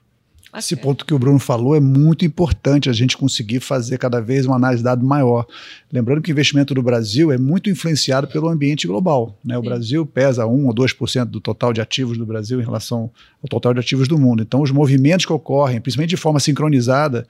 [0.57, 4.45] Esse ponto que o Bruno falou é muito importante a gente conseguir fazer cada vez
[4.45, 5.45] uma análise de dado maior.
[5.91, 9.37] Lembrando que o investimento do Brasil é muito influenciado pelo ambiente global.
[9.45, 9.57] Né?
[9.57, 9.69] O Sim.
[9.69, 13.09] Brasil pesa 1 ou 2% do total de ativos do Brasil em relação
[13.41, 14.43] ao total de ativos do mundo.
[14.43, 17.25] Então, os movimentos que ocorrem, principalmente de forma sincronizada,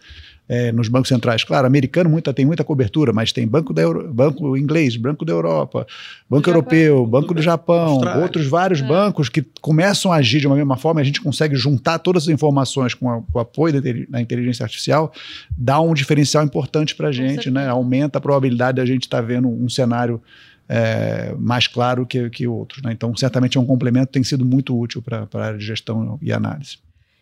[0.52, 1.45] é, nos bancos centrais.
[1.45, 5.32] Claro, americano muita, tem muita cobertura, mas tem banco, da Euro, banco inglês, Banco da
[5.32, 5.88] Europa,
[6.30, 8.22] Banco Europeu, Japão, Banco do Japão, Austrália.
[8.22, 8.84] outros vários é.
[8.86, 12.28] bancos que começam a agir de uma mesma forma, a gente consegue juntar todas as
[12.30, 15.14] informações com, a, com o apoio da, inteligência artificial,
[15.58, 17.70] dá um diferencial importante para a gente, né?
[17.70, 20.22] aumenta a probabilidade de a gente estar tá vendo um cenário
[20.68, 22.84] é, mais claro que, que outros.
[22.84, 22.91] Né?
[22.91, 26.34] Então, certamente é um complemento tem sido muito útil para a área de gestão e
[26.34, 26.78] análise.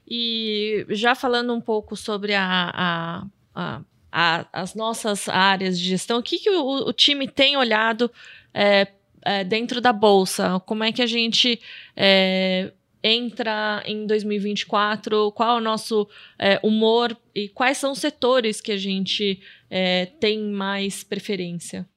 [0.10, 3.82] E já falando um pouco sobre a, a,
[4.12, 8.10] a, as nossas áreas de gestão, o que, que o, o time tem olhado
[8.54, 8.88] é,
[9.22, 10.60] é, dentro da Bolsa?
[10.66, 11.60] Como é que a gente
[11.96, 12.72] é,
[13.04, 15.32] entra em 2024?
[15.34, 16.08] Qual é o nosso
[16.40, 19.40] é, humor e quais são os setores que a gente
[19.70, 21.88] é, tem mais preferência?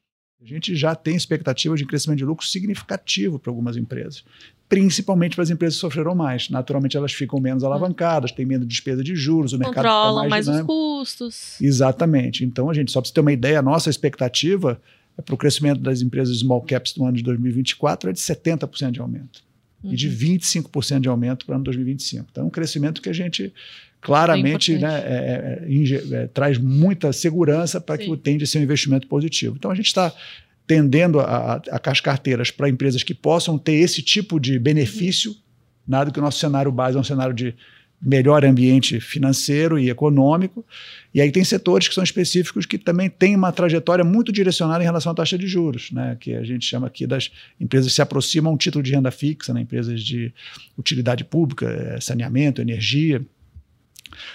[0.40, 4.24] A gente já tem expectativa de crescimento de lucro significativo para algumas empresas
[4.72, 6.48] principalmente para as empresas que sofreram mais.
[6.48, 10.60] Naturalmente, elas ficam menos alavancadas, têm menos despesa de juros, o mercado Controlam mais, mais
[10.60, 11.60] os custos.
[11.60, 12.42] Exatamente.
[12.42, 14.80] Então, a gente, só para você ter uma ideia, a nossa expectativa
[15.18, 18.92] é para o crescimento das empresas small caps no ano de 2024 é de 70%
[18.92, 19.44] de aumento.
[19.84, 19.92] Uhum.
[19.92, 21.00] E de 25% uhum.
[21.00, 22.28] de aumento para o ano 2025.
[22.30, 23.52] Então, é um crescimento que a gente
[24.00, 28.62] claramente é né, é, é, é, traz muita segurança para que tende a ser um
[28.62, 29.54] investimento positivo.
[29.54, 30.10] Então, a gente está
[30.66, 35.34] tendendo a, a, as carteiras para empresas que possam ter esse tipo de benefício,
[35.86, 37.54] nada que o nosso cenário base é um cenário de
[38.02, 40.66] melhor ambiente financeiro e econômico.
[41.14, 44.86] E aí tem setores que são específicos que também têm uma trajetória muito direcionada em
[44.86, 46.16] relação à taxa de juros, né?
[46.18, 49.12] que a gente chama aqui das empresas que se aproximam a um título de renda
[49.12, 49.60] fixa, né?
[49.60, 50.34] empresas de
[50.76, 53.24] utilidade pública, eh, saneamento, energia.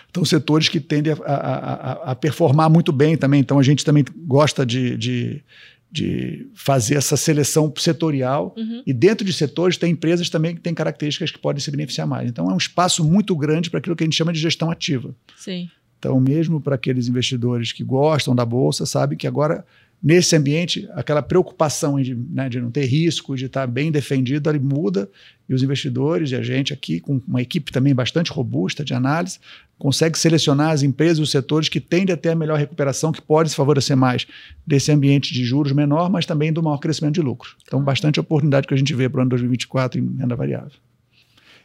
[0.09, 3.41] Então, setores que tendem a, a, a, a performar muito bem também.
[3.41, 5.43] Então, a gente também gosta de, de
[5.91, 8.53] de fazer essa seleção setorial.
[8.57, 8.83] Uhum.
[8.85, 12.29] E dentro de setores, tem empresas também que têm características que podem se beneficiar mais.
[12.29, 15.15] Então, é um espaço muito grande para aquilo que a gente chama de gestão ativa.
[15.35, 15.69] Sim.
[15.97, 19.65] Então, mesmo para aqueles investidores que gostam da bolsa, sabe que agora,
[20.01, 24.59] nesse ambiente, aquela preocupação de, né, de não ter risco, de estar bem defendido, ele
[24.59, 25.09] muda
[25.49, 29.39] e os investidores e a gente aqui, com uma equipe também bastante robusta de análise,
[29.77, 33.21] consegue selecionar as empresas e os setores que tendem a ter a melhor recuperação, que
[33.21, 34.27] pode se favorecer mais
[34.65, 37.55] desse ambiente de juros menor, mas também do maior crescimento de lucro.
[37.63, 40.71] Então, bastante oportunidade que a gente vê para o ano 2024 em renda variável.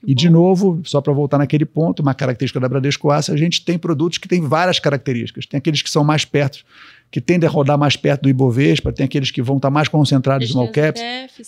[0.07, 3.64] E, de novo, só para voltar naquele ponto, uma característica da Bradesco Aço, a gente
[3.64, 5.47] tem produtos que têm várias características.
[5.47, 6.64] Tem aqueles que são mais perto,
[7.12, 10.48] que tendem a rodar mais perto do Ibovespa, tem aqueles que vão estar mais concentrados
[10.48, 11.02] em small caps,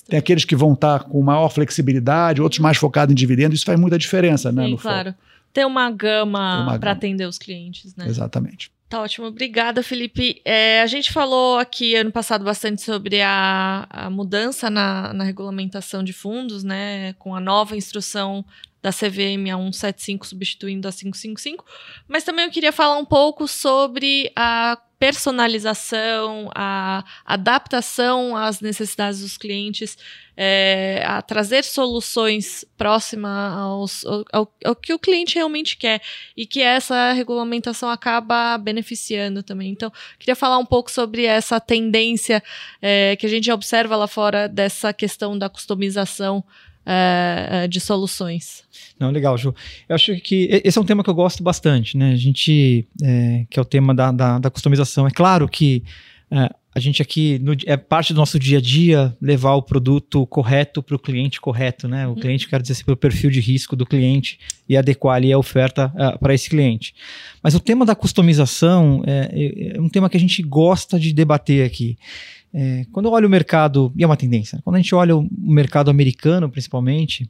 [0.07, 3.57] tem aqueles que vão estar com maior flexibilidade, outros mais focados em dividendos.
[3.57, 4.67] Isso faz muita diferença, né?
[4.67, 4.95] Sim, no foco.
[4.95, 5.15] claro.
[5.55, 8.07] Tem uma gama para atender os clientes, né?
[8.07, 8.71] Exatamente.
[8.89, 10.43] Tá ótimo, obrigada, Felipe.
[10.45, 16.05] É, a gente falou aqui ano passado bastante sobre a, a mudança na, na regulamentação
[16.05, 17.15] de fundos, né?
[17.15, 18.45] Com a nova instrução
[18.83, 21.65] da CVM a 175 substituindo a 555.
[22.07, 24.79] Mas também eu queria falar um pouco sobre a
[25.13, 29.99] personalização, a adaptação às necessidades dos clientes,
[30.37, 36.01] é, a trazer soluções próximas ao- ao que o cliente realmente quer
[36.37, 39.71] e que essa regulamentação acaba beneficiando também.
[39.71, 42.43] Então, queria falar um pouco sobre essa tendência
[42.83, 46.43] é, que a gente observa lá fora dessa questão da customização
[46.87, 48.63] é, de soluções.
[48.99, 49.55] Não, legal, Ju.
[49.89, 52.13] Eu acho que esse é um tema que eu gosto bastante, né?
[52.13, 55.07] A gente, é, que é o tema da, da, da customização.
[55.07, 55.83] É claro que
[56.31, 60.27] é, a gente aqui, no é parte do nosso dia a dia levar o produto
[60.27, 62.07] correto para o cliente correto, né?
[62.07, 62.17] O Uhum.
[62.17, 65.93] cliente, quero dizer assim, pelo perfil de risco do cliente e adequar ali a oferta
[66.21, 66.93] para esse cliente.
[67.43, 71.65] Mas o tema da customização é- é um tema que a gente gosta de debater
[71.65, 71.97] aqui.
[72.57, 75.29] É, quando eu olho o mercado, e é uma tendência, quando a gente olha o
[75.37, 77.29] mercado americano, principalmente,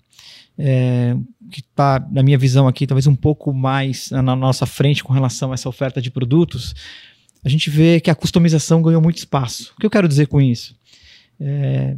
[0.59, 1.17] é,
[1.51, 5.15] que está, na minha visão aqui, talvez um pouco mais na na nossa frente com
[5.15, 6.75] relação a essa oferta de produtos,
[7.43, 9.73] a gente vê que a customização ganhou muito espaço.
[9.77, 10.77] O que eu quero dizer com isso?
[11.41, 11.97] É,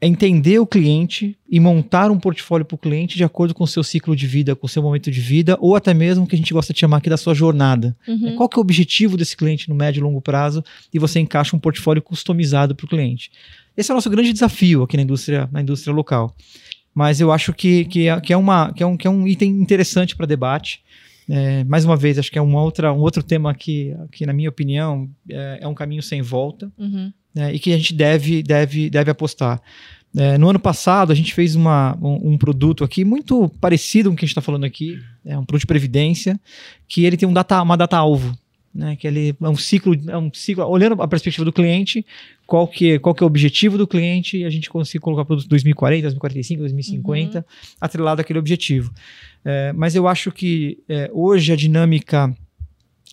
[0.00, 3.66] é entender o cliente e montar um portfólio para o cliente de acordo com o
[3.66, 6.34] seu ciclo de vida, com o seu momento de vida, ou até mesmo o que
[6.34, 7.96] a gente gosta de chamar aqui da sua jornada.
[8.06, 8.36] Uhum.
[8.36, 11.56] Qual que é o objetivo desse cliente no médio e longo prazo e você encaixa
[11.56, 13.30] um portfólio customizado para o cliente.
[13.76, 16.34] Esse é o nosso grande desafio aqui na indústria, na indústria local.
[16.94, 19.26] Mas eu acho que, que, é, que, é, uma, que, é, um, que é um
[19.26, 20.80] item interessante para debate.
[21.28, 24.32] É, mais uma vez, acho que é uma outra, um outro tema que, que, na
[24.32, 27.12] minha opinião, é, é um caminho sem volta Uhum.
[27.36, 29.60] Né, e que a gente deve, deve, deve apostar.
[30.16, 34.14] É, no ano passado, a gente fez uma, um, um produto aqui muito parecido com
[34.14, 36.40] o que a gente está falando aqui, é um produto de previdência,
[36.88, 38.34] que ele tem um data, uma data-alvo,
[38.74, 42.06] né, que ele é um ciclo, é um ciclo, olhando a perspectiva do cliente,
[42.46, 45.46] qual que, qual que é o objetivo do cliente, e a gente consegue colocar produto
[45.46, 47.46] 2040, 2045, 2050,
[47.78, 48.90] atrelado àquele objetivo.
[49.44, 52.34] É, mas eu acho que é, hoje a dinâmica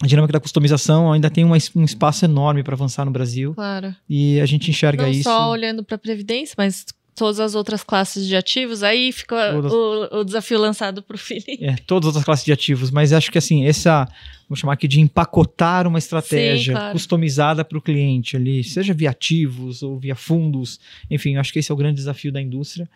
[0.04, 3.96] a dinâmica da customização ainda tem uma, um espaço enorme para avançar no Brasil Claro.
[4.10, 5.24] e a gente enxerga Não isso.
[5.24, 6.86] só olhando para a Previdência, mas
[7.16, 9.72] todas as outras classes de ativos, aí fica Todas.
[9.72, 11.58] o, o desafio lançado para o Felipe.
[11.64, 14.06] É, todas as outras classes de ativos, mas acho que assim, essa,
[14.50, 16.92] vamos chamar aqui de empacotar uma estratégia Sim, claro.
[16.92, 21.72] customizada para o cliente ali, seja via ativos ou via fundos, enfim, acho que esse
[21.72, 22.90] é o grande desafio da indústria,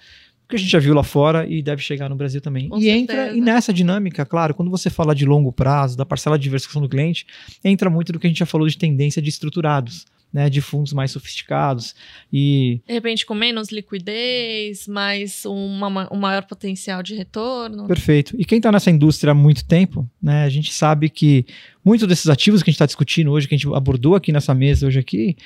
[0.50, 2.70] que a gente já viu lá fora e deve chegar no Brasil também.
[2.70, 3.38] Com e entra certeza.
[3.38, 6.90] e nessa dinâmica, claro, quando você fala de longo prazo, da parcela de diversificação do
[6.90, 7.26] cliente,
[7.64, 10.06] entra muito do que a gente já falou de tendência de estruturados.
[10.34, 11.96] Né, de fundos mais sofisticados
[12.32, 17.88] e De repente, com menos liquidez, mais uma- um maior potencial de retorno.
[17.88, 18.36] Perfeito.
[18.38, 21.46] E quem está nessa indústria há muito tempo, né, a gente sabe que
[21.84, 24.54] muitos desses ativos que a gente está discutindo hoje, que a gente abordou aqui nessa
[24.54, 25.38] mesa hoje aqui,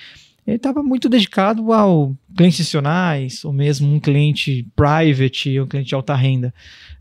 [0.51, 5.95] ele estava muito dedicado ao clientes institucionais, ou mesmo um cliente private, um cliente de
[5.95, 6.53] alta renda.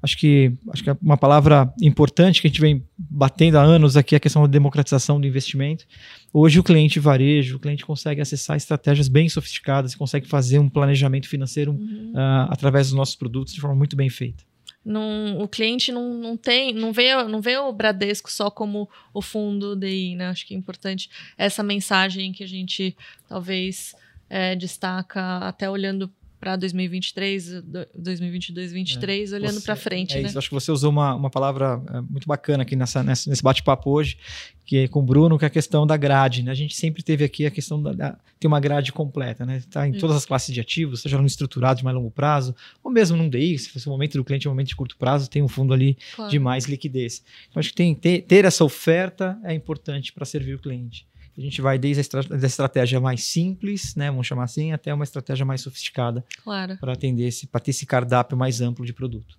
[0.02, 3.96] Acho que, acho que é uma palavra importante que a gente vem batendo há anos
[3.96, 5.84] aqui é a questão da democratização do investimento.
[6.32, 11.28] Hoje o cliente varejo, o cliente consegue acessar estratégias bem sofisticadas, consegue fazer um planejamento
[11.28, 12.12] financeiro Uhum.
[12.14, 14.44] ah, através dos nossos produtos de forma muito bem feita.
[14.84, 19.20] Não- o cliente não, não tem, não vê, não vê o Bradesco só como o
[19.20, 20.28] fundo DI, né?
[20.28, 22.96] Acho que é importante essa mensagem que a gente
[23.28, 23.94] talvez
[24.28, 26.10] é, destaca até olhando
[26.40, 30.28] para 2023, do- 2022, 2023, olhando Você- para frente, é né?
[30.28, 33.42] isso, acho que você usou uma, uma palavra é, muito bacana aqui nessa, nessa- nesse
[33.42, 34.16] bate-papo hoje,
[34.64, 36.42] que é com o Bruno, que é a questão da grade.
[36.42, 36.50] Né?
[36.50, 39.62] A gente sempre teve aqui a questão da, da ter uma grade completa, né?
[39.70, 42.90] Tá em todas as classes de ativos, seja no estruturado de mais longo prazo, ou
[42.90, 45.28] mesmo num DI, se fosse o momento do cliente, é um momento de curto prazo,
[45.28, 46.30] tem um fundo ali Claro.
[46.30, 47.22] de mais liquidez.
[47.50, 51.06] Então, acho que tem, ter, ter essa oferta é importante para servir o cliente.
[51.36, 54.92] A gente vai desde a estra da estratégia mais simples, né, vamos chamar assim, até
[54.92, 56.76] uma estratégia mais sofisticada Claro.
[56.78, 59.38] para atender esse, para ter esse cardápio mais amplo de produto.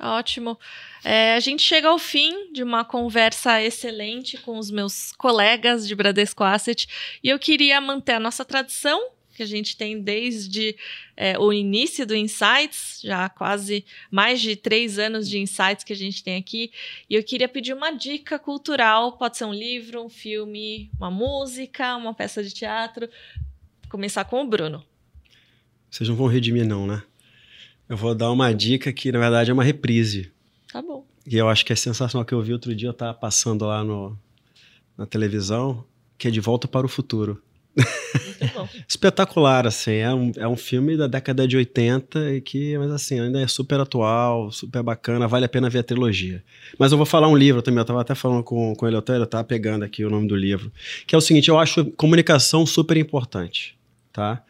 [0.00, 0.58] Ótimo.
[1.04, 5.94] É, a gente chega ao fim de uma conversa excelente com os meus colegas de
[5.94, 6.88] Bradesco Asset
[7.22, 10.76] e eu queria manter a nossa tradição que a gente tem desde
[11.16, 15.92] é, o início do Insights, já há quase mais de três anos de Insights que
[15.92, 16.70] a gente tem aqui.
[17.08, 21.96] E eu queria pedir uma dica cultural: pode ser um livro, um filme, uma música,
[21.96, 23.08] uma peça de teatro.
[23.88, 24.84] Começar com o Bruno.
[25.90, 27.02] Vocês não vão rir de mim, não, né?
[27.88, 30.32] Eu vou dar uma dica que, na verdade, é uma reprise.
[30.72, 31.06] Tá bom.
[31.26, 33.84] E eu acho que é sensacional que eu vi outro dia, eu tava passando lá
[33.84, 34.18] no,
[34.96, 35.84] na televisão,
[36.18, 37.42] que é De Volta para o Futuro.
[38.88, 39.94] Espetacular, assim.
[39.94, 43.46] É um, é um filme da década de 80 e que, mas assim, ainda é
[43.46, 46.42] super atual, super bacana, vale a pena ver a trilogia.
[46.78, 49.26] Mas eu vou falar um livro também, eu tava até falando com, com ele, eu
[49.26, 50.70] tava pegando aqui o nome do livro,
[51.06, 53.76] que é o seguinte, eu acho comunicação super importante,
[54.12, 54.42] tá?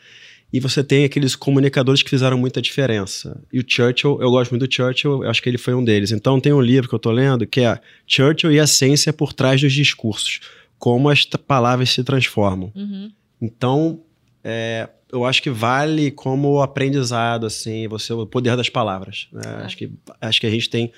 [0.52, 3.42] E você tem aqueles comunicadores que fizeram muita diferença.
[3.52, 6.12] E o Churchill, eu gosto muito do Churchill, eu acho que ele foi um deles.
[6.12, 9.32] Então tem um livro que eu tô lendo que é Churchill e a ciência por
[9.32, 10.38] trás dos discursos.
[10.84, 12.70] Como as palavras se transformam.
[12.74, 13.10] Uhum.
[13.40, 14.02] Então,
[14.44, 19.26] é, eu acho que vale como aprendizado, assim, você o poder das palavras.
[19.32, 19.40] né?
[19.40, 19.64] Claro.
[19.64, 20.92] Acho, que, acho que a gente tem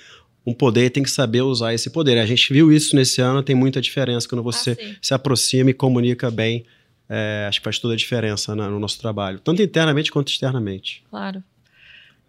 [0.45, 2.17] um poder e tem que saber usar esse poder.
[2.17, 5.73] A gente viu isso nesse ano, tem muita diferença quando você Ah, se aproxima e
[5.73, 6.65] comunica bem.
[7.07, 11.01] É, acho que faz toda a diferença no nosso trabalho, tanto internamente quanto externamente.
[11.09, 11.41] Claro.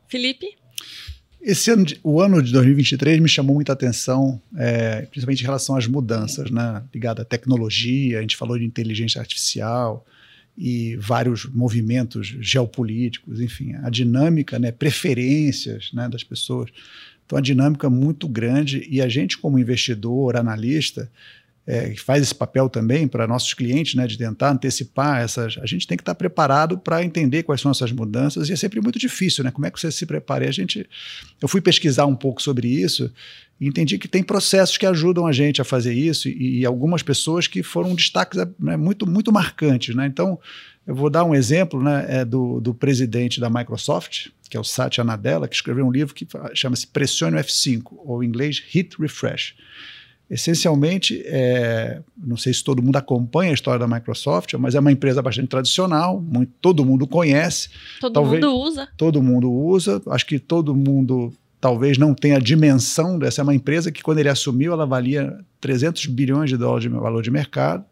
[0.07, 0.47] Felipe?
[1.41, 5.86] Esse ano, o ano de 2023 me chamou muita atenção, é, principalmente em relação às
[5.86, 8.18] mudanças, né, ligada à tecnologia.
[8.18, 10.05] A gente falou de inteligência artificial
[10.57, 16.70] e vários movimentos geopolíticos, enfim, a dinâmica, né, preferências, né, das pessoas.
[17.24, 21.09] Então, a dinâmica é muito grande e a gente, como investidor, analista,
[21.69, 25.59] é, que faz esse papel também para nossos clientes, né, de tentar antecipar essas.
[25.59, 28.81] A gente tem que estar preparado para entender quais são essas mudanças e é sempre
[28.81, 29.51] muito difícil, né?
[29.51, 30.47] Como é que você se prepara?
[30.47, 30.89] E a gente,
[31.43, 33.12] eu fui pesquisar um pouco sobre isso
[33.61, 37.03] e entendi que tem processos que ajudam a gente a fazer isso e, e algumas
[37.03, 40.07] pessoas que foram destaques né, muito muito marcantes, né?
[40.07, 40.41] Então
[40.87, 44.64] eu vou dar um exemplo, né, é do, do presidente da Microsoft, que é o
[44.64, 48.97] Satya Nadella, que escreveu um livro que chama-se Pressione o F5 ou em inglês Hit
[48.99, 49.55] Refresh
[50.31, 54.93] essencialmente, é, não sei se todo mundo acompanha a história da Microsoft, mas é uma
[54.93, 57.70] empresa bastante tradicional, muito, todo mundo conhece,
[58.01, 58.89] Todo Talvez- mundo usa.
[58.97, 63.55] todo mundo usa, acho que todo mundo talvez não tenha a dimensão dessa é uma
[63.55, 67.85] empresa que quando ele assumiu ela valia 300 bilhões de dólares de valor de mercado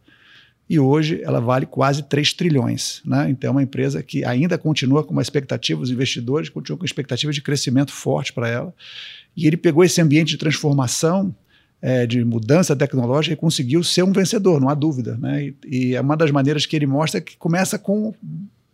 [0.71, 3.01] e hoje ela vale quase 3 trilhões.
[3.05, 3.29] Né?
[3.31, 7.33] Então é uma empresa que ainda continua com uma expectativa, os investidores continuam com expectativa
[7.33, 8.75] de crescimento forte para ela.
[9.37, 11.35] E ele pegou esse ambiente de transformação
[11.81, 15.17] é, de mudança tecnológica e conseguiu ser um vencedor, não há dúvida.
[15.19, 15.47] Né?
[15.47, 18.13] E, e é uma das maneiras que ele mostra que começa com,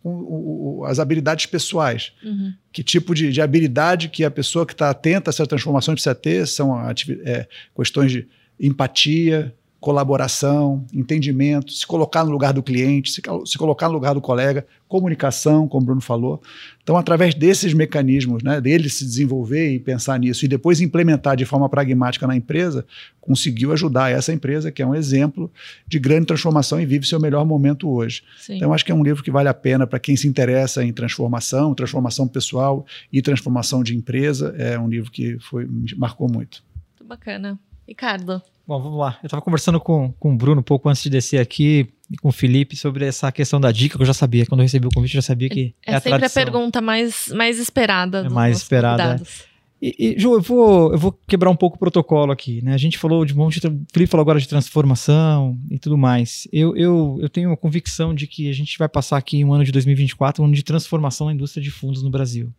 [0.01, 2.11] com o- o- as habilidades pessoais.
[2.23, 2.53] Uhum.
[2.71, 6.15] Que tipo de, de habilidade que a pessoa que está atenta a essa transformação precisa
[6.15, 6.77] ter são
[7.25, 8.27] é, questões de
[8.59, 14.21] empatia, colaboração, entendimento, se colocar no lugar do cliente, se, se colocar no lugar do
[14.21, 16.41] colega, comunicação, como o Bruno falou.
[16.81, 21.43] Então, através desses mecanismos, né, dele se desenvolver e pensar nisso e depois implementar de
[21.43, 22.85] forma pragmática na empresa,
[23.19, 25.51] conseguiu ajudar essa empresa, que é um exemplo
[25.85, 28.23] de grande transformação e vive seu melhor momento hoje.
[28.39, 28.55] Sim.
[28.55, 30.93] Então, acho que é um livro que vale a pena para quem se interessa em
[30.93, 34.55] transformação, transformação pessoal e transformação de empresa.
[34.57, 35.67] É um livro que foi,
[35.97, 36.63] marcou muito.
[36.97, 37.59] Muito bacana.
[37.85, 38.41] Ricardo.
[38.65, 39.17] Bom, vamos lá.
[39.21, 42.29] Eu estava conversando com, com o Bruno um pouco antes de descer aqui, e com
[42.29, 44.45] o Felipe, sobre essa questão da dica, que eu já sabia.
[44.45, 46.41] Quando eu recebi o convite, eu já sabia que é, É, a sempre tradição.
[46.41, 48.19] a pergunta mais, mais esperada.
[48.25, 49.53] É mais esperada, é.
[49.85, 52.73] E, e, Ju, eu vou, eu vou quebrar um pouco o protocolo aqui, né?
[52.73, 53.67] A gente falou de um monte de.
[53.67, 56.47] O Felipe falou agora de transformação e tudo mais.
[56.53, 59.65] Eu, eu, eu tenho a convicção de que a gente vai passar aqui um ano
[59.65, 62.49] de 2024, um ano de transformação na indústria de fundos no Brasil.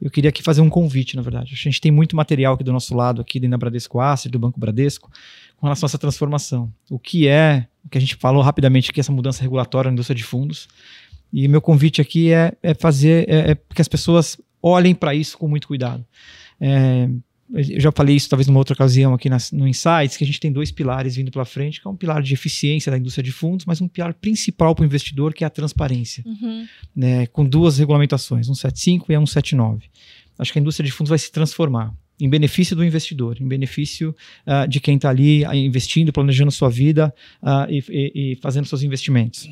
[0.00, 1.52] Eu queria aqui fazer um convite, na verdade.
[1.54, 4.38] A gente tem muito material aqui do nosso lado, aqui dentro da Bradesco Asset, do
[4.38, 5.10] Banco Bradesco,
[5.56, 6.72] com relação a essa transformação.
[6.90, 10.14] O que é, o que a gente falou rapidamente aqui, essa mudança regulatória na indústria
[10.14, 10.68] de fundos.
[11.32, 15.38] E meu convite aqui é, é fazer, é, é que as pessoas olhem para isso
[15.38, 16.04] com muito cuidado.
[16.60, 17.08] É,
[17.54, 20.50] eu já falei isso talvez numa outra ocasião aqui no Insights, que a gente tem
[20.52, 23.64] dois pilares vindo pela frente, que é um pilar de eficiência da indústria de fundos,
[23.66, 26.66] mas um pilar principal para o investidor, que é a transparência, Uhum.
[26.94, 29.84] né, com duas regulamentações, 175 e a 179.
[30.38, 34.14] Acho que a indústria de fundos vai se transformar em benefício do investidor, em benefício
[34.46, 38.64] ah, de quem está ali ah, investindo, planejando sua vida ah, e, e- e fazendo
[38.66, 39.46] seus investimentos.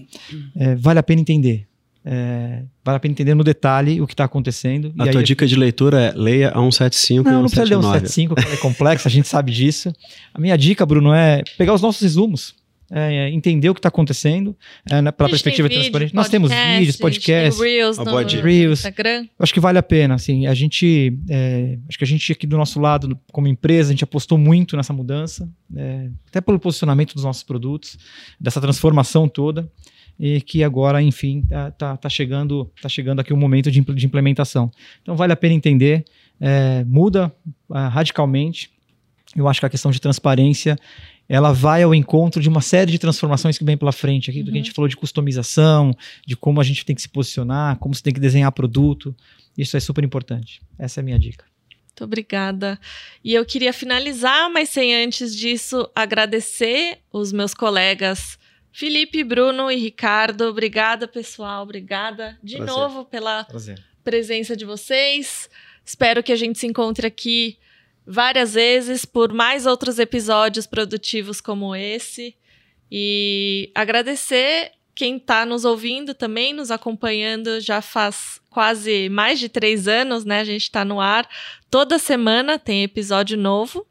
[0.56, 1.66] É, vale a pena entender.
[2.06, 4.92] É, vale a pena entender no detalhe o que está acontecendo.
[4.98, 7.64] A e tua aí- dica de leitura é leia a 175 não, e não precisa
[7.64, 8.08] ler um 179.
[8.08, 9.90] 75, que é complexo, a gente sabe disso.
[10.34, 12.54] A minha dica, Bruno, é pegar os nossos resumos.
[12.90, 14.54] é, entender o que está acontecendo
[14.90, 16.14] é, né, pela A gente perspectiva vídeo, transparente.
[16.14, 18.04] Nós temos vídeos, podcasts, Reels no.
[18.42, 18.80] Reels.
[18.80, 19.22] Instagram.
[19.22, 22.46] Eu acho que vale a pena, assim, a gente, é, acho que a gente aqui
[22.46, 27.14] do nosso lado, como empresa, a gente apostou muito nessa mudança, é, até pelo posicionamento
[27.14, 27.96] dos nossos produtos,
[28.38, 29.68] dessa transformação toda,
[30.18, 34.06] e que agora, enfim, tá, tá, tá chegando, tá chegando aqui o momento de, de
[34.06, 34.70] implementação.
[35.02, 36.04] Então vale a pena entender,
[36.40, 37.34] é, muda
[37.70, 38.70] ah, radicalmente,
[39.36, 40.78] eu acho que a questão de transparência
[41.28, 44.52] ela vai ao encontro de uma série de transformações que vem pela frente aqui, do
[44.52, 45.96] que a gente falou de customização,
[46.26, 49.14] de como a gente tem que se posicionar, como você tem que desenhar produto.
[49.56, 50.60] Isso é super importante.
[50.78, 51.44] Essa é a minha dica.
[51.88, 52.78] Muito obrigada.
[53.22, 58.38] E eu queria finalizar, mas sem antes disso agradecer os meus colegas
[58.74, 60.48] Felipe, Bruno e Ricardo.
[60.48, 61.62] Obrigada, pessoal.
[61.62, 62.74] Obrigada de Prazer.
[62.74, 63.80] novo pela Prazer.
[64.02, 65.48] presença de vocês.
[65.84, 67.56] Espero que a gente se encontre aqui
[68.04, 72.36] várias vezes por mais outros episódios produtivos como esse.
[72.90, 79.86] E agradecer quem está nos ouvindo também, nos acompanhando já faz quase mais de três
[79.86, 80.40] anos, né?
[80.40, 81.28] A gente está no ar.
[81.70, 83.86] Toda semana tem episódio novo.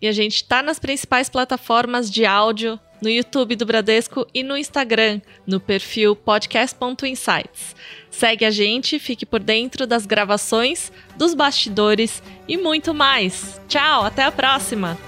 [0.00, 4.56] E a gente está nas principais plataformas de áudio, no YouTube do Bradesco e no
[4.56, 7.74] Instagram, no perfil podcast.insights.
[8.10, 13.60] Segue a gente, fique por dentro das gravações, dos bastidores e muito mais.
[13.68, 15.07] Tchau, até a próxima!